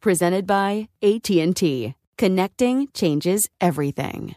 Presented 0.00 0.46
by 0.46 0.88
AT&T. 1.02 1.94
Connecting 2.16 2.88
changes 2.94 3.48
everything. 3.60 4.36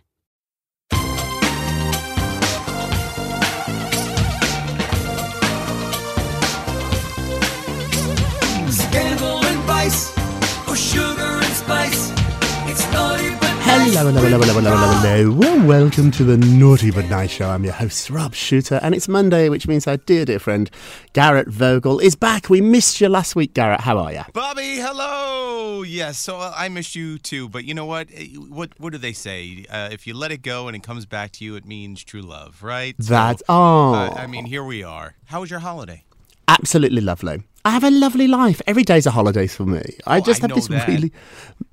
Scandal 8.70 9.46
and 9.46 9.60
vice, 9.64 10.18
or 10.68 10.76
sugar 10.76 11.11
Hello, 13.94 14.10
hello, 14.10 14.22
hello, 14.22 14.40
hello, 14.40 14.54
hello, 14.54 14.78
hello, 14.78 15.00
hello. 15.02 15.32
Well, 15.36 15.68
welcome 15.68 16.12
to 16.12 16.24
the 16.24 16.38
Naughty 16.38 16.92
But 16.92 17.10
Nice 17.10 17.30
Show. 17.30 17.50
I'm 17.50 17.66
your 17.66 17.74
host, 17.74 18.10
Rob 18.10 18.34
Shuter, 18.34 18.80
and 18.82 18.96
it's 18.96 19.10
Monday, 19.10 19.50
which 19.50 19.68
means 19.68 19.86
our 19.86 19.98
dear, 19.98 20.24
dear 20.24 20.40
friend 20.40 20.72
Garrett 21.12 21.50
Vogel 21.50 22.00
is 22.00 22.16
back. 22.16 22.50
We 22.50 22.62
missed 22.62 23.02
you 23.02 23.10
last 23.10 23.36
week, 23.36 23.54
Garrett. 23.54 23.82
How 23.82 23.98
are 23.98 24.14
you? 24.14 24.22
Bobby, 24.34 24.78
hello. 24.78 25.84
Yes, 25.84 26.18
so 26.18 26.38
uh, 26.38 26.54
I 26.56 26.70
missed 26.70 26.96
you 26.96 27.18
too, 27.18 27.50
but 27.50 27.66
you 27.66 27.74
know 27.74 27.86
what? 27.86 28.08
Eh, 28.14 28.28
What 28.36 28.72
what 28.78 28.94
do 28.94 28.98
they 28.98 29.14
say? 29.14 29.66
Uh, 29.70 29.90
if 29.92 30.08
you 30.08 30.14
let 30.14 30.32
it 30.32 30.42
go 30.42 30.68
and 30.68 30.76
it 30.76 30.84
comes 30.84 31.06
back 31.06 31.34
to 31.34 31.44
you, 31.46 31.56
it 31.58 31.66
means 31.66 32.02
true 32.04 32.22
love, 32.22 32.64
right? 32.64 32.96
So, 33.00 33.14
That's 33.14 33.44
oh, 33.50 33.94
uh, 33.94 34.14
I 34.18 34.26
mean, 34.26 34.46
here 34.46 34.64
we 34.64 34.84
are. 34.84 35.16
How 35.26 35.42
was 35.42 35.52
your 35.52 35.60
holiday? 35.60 36.06
Absolutely 36.60 37.02
lovely. 37.02 37.44
I 37.64 37.70
have 37.72 37.84
a 37.84 37.92
lovely 37.92 38.28
life. 38.28 38.62
Every 38.66 38.84
day's 38.84 39.06
a 39.06 39.12
holiday 39.12 39.48
for 39.48 39.66
me. 39.66 39.82
I 40.08 40.18
Oh, 40.18 40.22
just 40.22 40.44
I 40.44 40.48
have 40.48 40.56
this 40.56 40.68
that. 40.68 40.88
really 40.88 41.12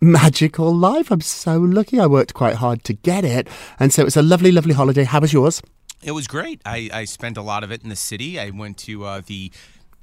magical 0.01 0.75
life. 0.75 1.11
I'm 1.11 1.21
so 1.23 1.59
lucky. 1.59 1.99
I 1.99 2.07
worked 2.07 2.35
quite 2.35 2.57
hard 2.57 2.85
to 2.85 2.93
get 2.93 3.25
it, 3.25 3.49
and 3.81 3.93
so 3.93 4.05
it's 4.07 4.17
a 4.17 4.23
lovely, 4.23 4.53
lovely 4.53 4.75
holiday. 4.75 5.05
How 5.05 5.21
was 5.21 5.33
yours? 5.33 5.63
It 6.03 6.13
was 6.13 6.27
great. 6.29 6.61
I, 6.65 6.91
I 6.93 7.05
spent 7.07 7.37
a 7.37 7.43
lot 7.43 7.65
of 7.65 7.73
it 7.73 7.83
in 7.83 7.89
the 7.89 7.97
city. 7.97 8.39
I 8.39 8.51
went 8.51 8.79
to 8.79 9.05
uh, 9.05 9.23
the 9.27 9.51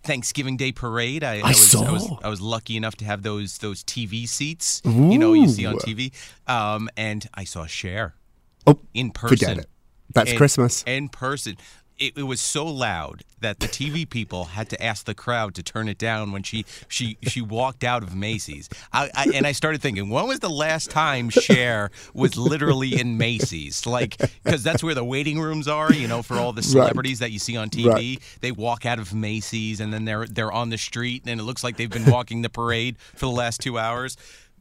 Thanksgiving 0.04 0.58
Day 0.58 0.72
parade. 0.72 1.24
I, 1.24 1.36
I 1.40 1.50
was, 1.50 1.76
I 1.76 1.92
was 1.92 2.08
saw. 2.08 2.20
I 2.24 2.30
was 2.30 2.42
lucky 2.42 2.76
enough 2.78 2.96
to 2.98 3.06
have 3.06 3.22
those 3.24 3.60
those 3.60 3.84
TV 3.84 4.28
seats. 4.28 4.82
You 4.86 5.18
know, 5.18 5.34
you 5.34 5.48
see 5.48 5.66
on 5.66 5.76
TV. 5.78 6.12
Um, 6.48 6.90
and 6.98 7.28
I 7.34 7.44
saw 7.46 7.66
Cher 7.66 8.16
Oh, 8.68 8.80
in 8.94 9.12
person. 9.12 9.38
forget 9.38 9.58
it. 9.60 9.68
That's 10.14 10.34
Christmas. 10.34 10.84
In 10.88 11.10
person. 11.10 11.58
It, 11.98 12.18
it 12.18 12.24
was 12.24 12.42
so 12.42 12.66
loud 12.66 13.24
that 13.40 13.60
the 13.60 13.68
TV 13.68 14.10
people 14.10 14.46
had 14.46 14.70
to 14.70 14.84
ask 14.84 15.06
the 15.06 15.14
crowd 15.14 15.54
to 15.56 15.64
turn 15.64 15.88
it 15.88 15.98
down 15.98 16.32
when 16.32 16.44
she 16.44 16.66
she 16.88 17.18
she 17.24 17.42
walked 17.42 17.84
out 17.84 18.02
of 18.04 18.16
Macy's. 18.16 18.70
I, 18.92 19.10
I, 19.14 19.28
and 19.34 19.46
I 19.46 19.52
started 19.52 19.82
thinking, 19.82 20.10
when 20.10 20.28
was 20.28 20.40
the 20.40 20.50
last 20.50 20.90
time 20.90 21.30
Cher 21.30 21.92
was 22.14 22.38
literally 22.38 23.00
in 23.00 23.18
Macy's? 23.18 23.86
Like, 23.86 24.18
because 24.44 24.64
that's 24.64 24.84
where 24.84 24.96
the 24.96 25.04
waiting 25.04 25.40
rooms 25.40 25.68
are, 25.68 25.94
you 25.94 26.08
know, 26.08 26.22
for 26.22 26.36
all 26.36 26.54
the 26.54 26.64
celebrities 26.64 27.20
that 27.20 27.32
you 27.32 27.40
see 27.40 27.56
on 27.56 27.70
TV. 27.70 27.88
Right. 27.88 28.20
They 28.42 28.52
walk 28.52 28.86
out 28.86 29.00
of 29.00 29.14
Macy's 29.14 29.80
and 29.80 29.94
then 29.94 30.06
they're 30.06 30.26
they're 30.26 30.52
on 30.52 30.70
the 30.70 30.78
street, 30.78 31.24
and 31.26 31.40
it 31.40 31.44
looks 31.44 31.64
like 31.64 31.78
they've 31.78 31.90
been 31.90 32.10
walking 32.12 32.42
the 32.42 32.50
parade 32.50 32.98
for 32.98 33.28
the 33.28 33.32
last 33.32 33.62
two 33.62 33.78
hours. 33.78 34.18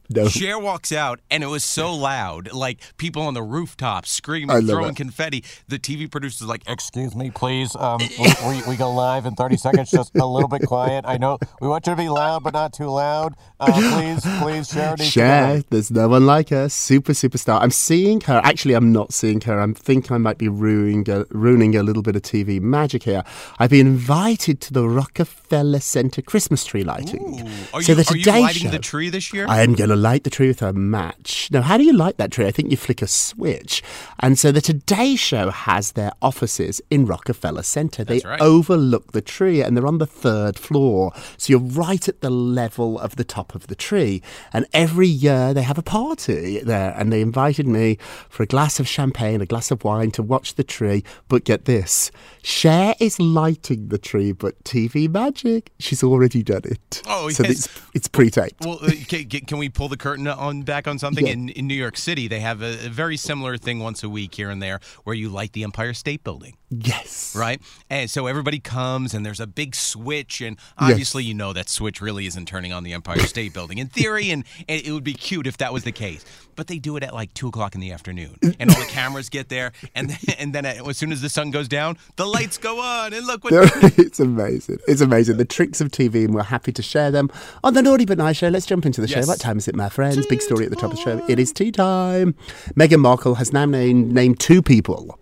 No. 0.09 0.27
Cher 0.27 0.59
walks 0.59 0.91
out, 0.91 1.19
and 1.31 1.43
it 1.43 1.47
was 1.47 1.63
so 1.63 1.93
loud, 1.93 2.51
like 2.53 2.79
people 2.97 3.23
on 3.23 3.33
the 3.33 3.43
rooftop 3.43 4.05
screaming, 4.05 4.67
throwing 4.67 4.91
it. 4.91 4.95
confetti. 4.97 5.43
The 5.67 5.79
TV 5.79 6.09
producer's 6.09 6.47
like, 6.47 6.63
Excuse 6.67 7.15
me, 7.15 7.31
please. 7.31 7.75
Um, 7.75 7.99
we, 8.47 8.61
we, 8.67 8.75
go 8.75 8.91
live 8.91 9.25
in 9.25 9.35
30 9.35 9.57
seconds. 9.57 9.91
Just 9.91 10.15
a 10.15 10.25
little 10.25 10.49
bit 10.49 10.63
quiet. 10.63 11.05
I 11.07 11.17
know 11.17 11.37
we 11.61 11.67
want 11.67 11.87
you 11.87 11.93
to 11.93 11.97
be 11.97 12.09
loud, 12.09 12.43
but 12.43 12.53
not 12.53 12.73
too 12.73 12.87
loud. 12.87 13.35
Uh, 13.59 13.71
please, 13.71 14.21
please, 14.41 14.75
needs 14.75 15.11
Cher, 15.11 15.61
there's 15.69 15.91
no 15.91 16.07
one 16.07 16.25
like 16.25 16.49
her. 16.49 16.69
Super 16.69 17.13
superstar. 17.13 17.61
I'm 17.61 17.71
seeing 17.71 18.21
her. 18.21 18.41
Actually, 18.43 18.75
I'm 18.75 18.91
not 18.91 19.13
seeing 19.13 19.41
her. 19.41 19.59
I 19.59 19.67
think 19.73 20.11
I 20.11 20.17
might 20.17 20.37
be 20.37 20.47
ruining 20.47 21.09
a, 21.09 21.25
ruining 21.29 21.75
a 21.75 21.83
little 21.83 22.03
bit 22.03 22.15
of 22.15 22.21
TV 22.21 22.59
magic 22.61 23.03
here. 23.03 23.23
I've 23.59 23.69
been 23.69 23.87
invited 23.87 24.61
to 24.61 24.73
the 24.73 24.87
Rockefeller 24.87 25.79
Center 25.79 26.21
Christmas 26.21 26.65
tree 26.65 26.83
lighting. 26.83 27.41
Ooh. 27.41 27.47
Are 27.73 27.81
so 27.81 27.93
you, 27.93 28.03
are 28.09 28.17
you 28.17 28.41
lighting 28.41 28.63
Show, 28.63 28.69
the 28.69 28.79
tree 28.79 29.09
this 29.09 29.33
year? 29.33 29.45
I 29.47 29.61
am 29.61 29.73
going 29.73 29.89
to 29.89 29.94
light 29.95 30.23
the 30.23 30.29
tree 30.29 30.47
with 30.47 30.61
a 30.61 30.73
match. 30.73 31.49
Now, 31.51 31.61
how 31.61 31.77
do 31.77 31.83
you 31.83 31.93
light 31.93 32.17
that 32.17 32.31
tree? 32.31 32.45
I 32.45 32.51
think 32.51 32.71
you 32.71 32.77
flick 32.77 33.01
a 33.01 33.07
switch. 33.07 33.83
And 34.19 34.37
so 34.37 34.51
the 34.51 34.61
Today 34.61 35.15
Show 35.15 35.49
has 35.49 35.93
their 35.93 36.11
offices 36.21 36.81
in 36.89 37.05
Rockefeller 37.05 37.63
Center. 37.63 38.03
They 38.03 38.19
right. 38.19 38.41
overlook 38.41 39.11
the 39.11 39.21
tree 39.21 39.61
and 39.61 39.75
they're 39.75 39.87
on 39.87 39.97
the 39.97 40.05
third 40.05 40.57
floor. 40.57 41.11
So 41.37 41.51
you're 41.51 41.59
right 41.59 42.07
at 42.07 42.21
the 42.21 42.29
level 42.29 42.99
of 42.99 43.15
the 43.15 43.23
top 43.23 43.55
of 43.55 43.67
the 43.67 43.75
tree. 43.75 44.21
And 44.53 44.65
every 44.73 45.07
year 45.07 45.53
they 45.53 45.63
have 45.63 45.77
a 45.77 45.83
party 45.83 46.59
there. 46.59 46.93
And 46.97 47.11
they 47.11 47.21
invited 47.21 47.67
me 47.67 47.97
for 48.29 48.43
a 48.43 48.47
glass 48.47 48.79
of 48.79 48.87
champagne, 48.87 49.41
a 49.41 49.45
glass 49.45 49.71
of 49.71 49.83
wine 49.83 50.11
to 50.11 50.23
watch 50.23 50.55
the 50.55 50.63
tree. 50.63 51.03
But 51.27 51.43
get 51.43 51.65
this 51.65 52.11
Cher 52.41 52.93
is 52.99 53.19
lighting 53.19 53.87
the 53.87 53.97
tree, 53.97 54.31
but 54.31 54.63
TV 54.63 55.09
magic, 55.09 55.71
she's 55.79 56.03
already 56.03 56.43
done 56.43 56.61
it. 56.65 57.01
Oh, 57.07 57.29
so 57.29 57.43
yes. 57.43 57.51
it's, 57.51 57.81
it's 57.93 58.07
pre 58.07 58.29
taped. 58.29 58.63
Well, 58.63 58.79
uh, 58.81 58.91
can, 59.07 59.25
can 59.25 59.57
we 59.57 59.69
pull 59.69 59.84
the 59.89 59.97
curtain 59.97 60.27
on 60.27 60.63
back 60.63 60.87
on 60.87 60.99
something? 60.99 61.27
Yeah. 61.27 61.33
In, 61.33 61.49
in 61.49 61.67
New 61.67 61.75
York 61.75 61.97
City, 61.97 62.27
they 62.27 62.39
have 62.39 62.61
a, 62.61 62.85
a 62.85 62.89
very 62.89 63.17
similar 63.17 63.57
thing 63.57 63.79
once 63.79 64.03
a 64.03 64.09
week 64.09 64.35
here 64.35 64.49
and 64.49 64.61
there, 64.61 64.79
where 65.03 65.15
you 65.15 65.29
light 65.29 65.53
the 65.53 65.63
Empire 65.63 65.93
State 65.93 66.23
Building. 66.23 66.57
Yes. 66.69 67.35
right? 67.35 67.61
And 67.89 68.09
so 68.09 68.27
everybody 68.27 68.59
comes, 68.59 69.13
and 69.13 69.25
there's 69.25 69.39
a 69.39 69.47
big 69.47 69.75
switch, 69.75 70.41
and 70.41 70.57
obviously 70.77 71.23
you 71.23 71.33
know 71.33 71.53
that 71.53 71.69
switch 71.69 72.01
really 72.01 72.25
isn't 72.25 72.47
turning 72.47 72.73
on 72.73 72.83
the 72.83 72.93
Empire 72.93 73.19
State 73.27 73.53
Building 73.53 73.77
in 73.77 73.87
theory, 73.87 74.31
and, 74.31 74.43
and 74.67 74.81
it 74.81 74.91
would 74.91 75.03
be 75.03 75.13
cute 75.13 75.47
if 75.47 75.57
that 75.57 75.71
was 75.73 75.83
the 75.83 75.91
case. 75.91 76.25
But 76.55 76.67
they 76.67 76.79
do 76.79 76.95
it 76.97 77.03
at 77.03 77.13
like 77.13 77.33
two 77.33 77.49
o'clock 77.49 77.75
in 77.75 77.81
the 77.81 77.91
afternoon, 77.91 78.37
mm. 78.41 78.55
and 78.59 78.71
all 78.71 78.79
the 78.79 78.87
cameras 78.87 79.29
get 79.29 79.49
there, 79.49 79.73
and 79.93 80.09
then, 80.09 80.35
and 80.39 80.53
then 80.53 80.65
as 80.65 80.97
soon 80.97 81.11
as 81.11 81.21
the 81.21 81.29
sun 81.29 81.51
goes 81.51 81.67
down, 81.67 81.97
the 82.15 82.25
lights 82.25 82.57
go 82.57 82.79
on, 82.79 83.13
and 83.13 83.27
look 83.27 83.43
what. 83.43 83.53
it's 83.97 84.19
amazing. 84.19 84.79
It's 84.87 85.01
amazing. 85.01 85.37
The 85.37 85.45
tricks 85.45 85.81
of 85.81 85.89
TV, 85.89 86.25
and 86.25 86.33
we're 86.33 86.43
happy 86.43 86.71
to 86.71 86.81
share 86.81 87.11
them 87.11 87.29
on 87.63 87.73
the 87.73 87.81
Naughty 87.81 88.05
But 88.05 88.17
Nice 88.17 88.37
show. 88.37 88.47
Let's 88.47 88.65
jump 88.65 88.85
into 88.85 89.01
the 89.01 89.07
show. 89.07 89.19
Yes. 89.19 89.27
What 89.27 89.39
time 89.39 89.57
is 89.57 89.67
it, 89.67 89.75
my 89.75 89.89
friends? 89.89 90.25
Big 90.25 90.41
story 90.41 90.65
at 90.65 90.71
the 90.71 90.75
top 90.75 90.91
of 90.91 90.97
the 90.97 91.03
show. 91.03 91.23
It 91.27 91.39
is 91.39 91.51
tea 91.51 91.71
time. 91.71 92.35
Meghan 92.75 92.99
Markle 92.99 93.35
has 93.35 93.53
now 93.53 93.65
named, 93.65 94.11
named 94.13 94.39
two 94.39 94.61
people 94.61 95.19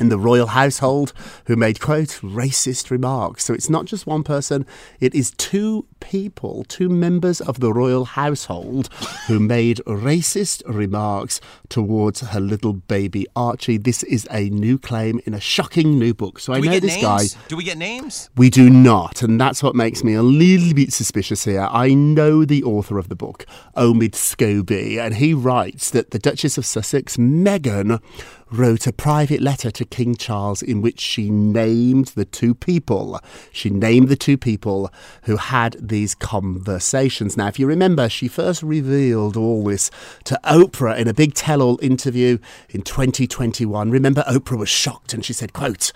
in 0.00 0.08
the 0.08 0.18
royal 0.18 0.48
household 0.48 1.12
who 1.46 1.56
made, 1.56 1.80
quote, 1.80 2.08
racist 2.22 2.90
remarks. 2.90 3.44
So 3.44 3.54
it's 3.54 3.70
not 3.70 3.84
just 3.86 4.06
one 4.06 4.22
person, 4.24 4.66
it 5.00 5.14
is 5.14 5.32
two 5.38 5.86
people, 6.00 6.64
two 6.64 6.88
members 6.88 7.40
of 7.40 7.60
the 7.60 7.72
royal 7.72 8.04
household 8.04 8.88
who 9.26 9.38
made 9.38 9.78
racist 9.86 10.62
remarks 10.66 11.40
towards 11.68 12.20
her 12.20 12.40
little 12.40 12.72
baby 12.72 13.26
Archie. 13.36 13.76
This 13.78 14.02
is 14.04 14.26
a 14.30 14.50
new 14.50 14.78
claim 14.78 15.20
in 15.24 15.34
a 15.34 15.40
shocking 15.40 15.98
new 15.98 16.14
book. 16.14 16.38
So 16.38 16.52
Do 16.52 16.58
I 16.58 16.62
know 16.62 16.72
get 16.72 16.82
this 16.82 17.02
names? 17.02 17.34
guy. 17.34 17.40
Do 17.48 17.56
we 17.56 17.64
get 17.64 17.78
names? 17.78 18.30
We 18.36 18.50
do 18.50 18.68
not, 18.70 19.22
and 19.22 19.40
that's 19.40 19.62
what 19.62 19.74
makes 19.74 20.02
me 20.04 20.14
a 20.14 20.22
little 20.22 20.74
bit 20.74 20.92
suspicious 20.92 21.44
here. 21.44 21.68
I 21.70 21.94
know 21.94 22.44
the 22.44 22.62
author 22.64 22.98
of 22.98 23.08
the 23.08 23.16
book, 23.16 23.46
Omid 23.76 24.12
Scobie, 24.12 24.98
and 24.98 25.14
he 25.16 25.34
writes 25.34 25.90
that 25.90 26.10
the 26.10 26.18
Duchess 26.18 26.58
of 26.58 26.66
Sussex, 26.66 27.16
Meghan, 27.16 28.00
wrote 28.50 28.86
a 28.86 28.92
private 28.92 29.40
letter 29.40 29.70
to 29.70 29.84
King 29.84 30.14
Charles 30.16 30.62
in 30.62 30.82
which 30.82 31.00
she 31.00 31.30
named 31.30 32.08
the 32.08 32.24
two 32.24 32.54
people. 32.54 33.20
She 33.52 33.70
named 33.70 34.08
the 34.08 34.16
two 34.16 34.36
people 34.36 34.92
who 35.24 35.36
had 35.36 35.76
these 35.80 36.14
conversations. 36.14 37.36
Now, 37.36 37.48
if 37.48 37.58
you 37.58 37.66
remember, 37.66 38.08
she 38.08 38.28
first 38.28 38.62
revealed 38.62 39.36
all 39.36 39.64
this 39.64 39.90
to 40.24 40.40
Oprah 40.44 40.98
in 40.98 41.08
a 41.08 41.14
big 41.14 41.34
tell-all 41.34 41.78
interview 41.82 42.38
in 42.68 42.82
2021. 42.82 43.90
Remember, 43.90 44.22
Oprah 44.28 44.58
was 44.58 44.68
shocked 44.68 45.12
and 45.14 45.24
she 45.24 45.32
said, 45.32 45.52
quote, 45.52 45.92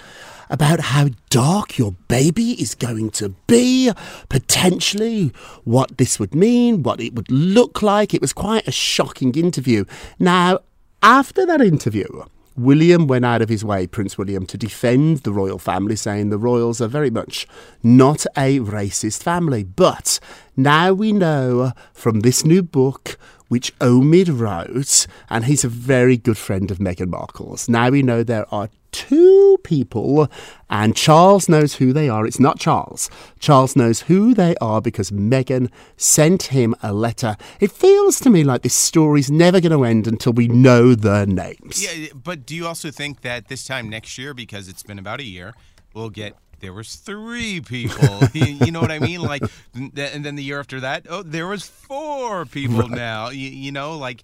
about 0.51 0.81
how 0.81 1.09
dark 1.31 1.79
your 1.79 1.93
baby 2.09 2.53
is 2.53 2.75
going 2.75 3.11
to 3.11 3.31
be, 3.47 3.91
potentially 4.29 5.33
what 5.65 5.99
this 5.99 6.19
would 6.19 6.35
mean, 6.35 6.83
what 6.83 7.01
it 7.01 7.15
would 7.15 7.31
look 7.31 7.83
like. 7.83 8.15
It 8.15 8.21
was 8.21 8.33
quite 8.33 8.67
a 8.67 8.73
shocking 8.73 9.35
interview. 9.35 9.85
Now, 10.19 10.61
after 11.03 11.47
that 11.47 11.61
interview, 11.61 12.25
William 12.59 13.07
went 13.07 13.25
out 13.25 13.41
of 13.41 13.49
his 13.49 13.65
way, 13.65 13.87
Prince 13.87 14.19
William, 14.19 14.45
to 14.47 14.59
defend 14.59 15.19
the 15.19 15.33
royal 15.33 15.59
family, 15.59 15.95
saying 15.95 16.31
the 16.31 16.39
royals 16.39 16.81
are 16.81 16.89
very 16.89 17.11
much 17.11 17.47
not 17.83 18.27
a 18.37 18.59
racist 18.59 19.23
family. 19.23 19.63
But 19.63 20.19
now 20.57 20.93
we 20.93 21.13
know 21.13 21.73
from 21.93 22.21
this 22.21 22.45
new 22.45 22.63
book, 22.63 23.17
which 23.47 23.77
Omid 23.79 24.39
wrote, 24.39 25.07
and 25.31 25.45
he's 25.45 25.65
a 25.65 25.69
very 25.69 26.17
good 26.17 26.37
friend 26.37 26.71
of 26.71 26.79
Meghan 26.79 27.09
Markle's. 27.09 27.69
Now 27.69 27.91
we 27.91 28.03
know 28.03 28.23
there 28.23 28.53
are 28.53 28.69
two 28.93 29.59
people, 29.65 30.31
and 30.71 30.97
Charles 30.97 31.49
knows 31.49 31.77
who 31.77 31.93
they 31.93 32.09
are. 32.09 32.27
It's 32.27 32.41
not 32.41 32.59
Charles. 32.59 33.11
Charles 33.39 33.77
knows 33.77 34.03
who 34.03 34.35
they 34.35 34.55
are 34.61 34.81
because 34.81 35.11
Meghan 35.11 35.71
sent 35.97 36.45
him 36.45 36.75
a 36.83 36.93
letter. 36.93 37.37
It 37.61 37.73
feels 37.73 38.19
to 38.21 38.31
me 38.31 38.45
like 38.45 38.63
this 38.63 38.75
story's 38.75 39.31
never 39.31 39.61
going 39.61 39.73
to 39.73 39.85
end 39.85 40.07
until 40.07 40.33
we 40.33 40.49
know 40.49 40.95
their 40.95 41.27
names. 41.27 41.83
Yeah, 41.83 42.09
but 42.15 42.47
do 42.47 42.55
you 42.55 42.67
also 42.67 42.91
think 42.91 43.23
that 43.23 43.49
this 43.49 43.67
time 43.67 43.89
next 43.89 44.19
year, 44.19 44.35
because 44.35 44.69
it's 44.69 44.83
been 44.83 44.99
about 44.99 45.21
a 45.21 45.25
year, 45.25 45.55
we'll 45.95 46.11
get 46.11 46.37
there 46.61 46.73
was 46.73 46.97
three 46.97 47.61
people. 47.61 48.21
you, 48.33 48.47
you 48.47 48.73
know 48.73 48.81
what 48.81 48.91
I 48.91 48.99
mean? 48.99 49.21
Like, 49.21 49.43
and 49.75 49.93
then 49.95 50.35
the 50.35 50.43
year 50.43 50.59
after 50.59 50.81
that, 50.81 51.07
oh, 51.09 51.23
there 51.23 51.47
was 51.47 51.65
four 51.65 52.47
people 52.47 52.89
now. 52.89 53.29
You, 53.31 53.49
you 53.49 53.73
know, 53.73 53.97
like. 53.97 54.23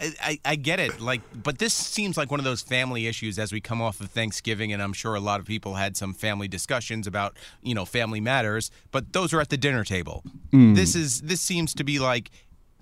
I, 0.00 0.38
I 0.44 0.56
get 0.56 0.80
it, 0.80 1.00
like, 1.00 1.20
but 1.42 1.58
this 1.58 1.72
seems 1.72 2.16
like 2.16 2.30
one 2.30 2.40
of 2.40 2.44
those 2.44 2.62
family 2.62 3.06
issues 3.06 3.38
as 3.38 3.52
we 3.52 3.60
come 3.60 3.80
off 3.80 4.00
of 4.00 4.10
Thanksgiving, 4.10 4.72
and 4.72 4.82
I'm 4.82 4.92
sure 4.92 5.14
a 5.14 5.20
lot 5.20 5.40
of 5.40 5.46
people 5.46 5.74
had 5.74 5.96
some 5.96 6.12
family 6.12 6.48
discussions 6.48 7.06
about, 7.06 7.36
you 7.62 7.74
know, 7.74 7.84
family 7.84 8.20
matters. 8.20 8.70
But 8.90 9.12
those 9.12 9.32
are 9.32 9.40
at 9.40 9.50
the 9.50 9.56
dinner 9.56 9.84
table. 9.84 10.24
Hmm. 10.50 10.74
This 10.74 10.94
is 10.94 11.22
this 11.22 11.40
seems 11.40 11.74
to 11.74 11.84
be 11.84 11.98
like 11.98 12.30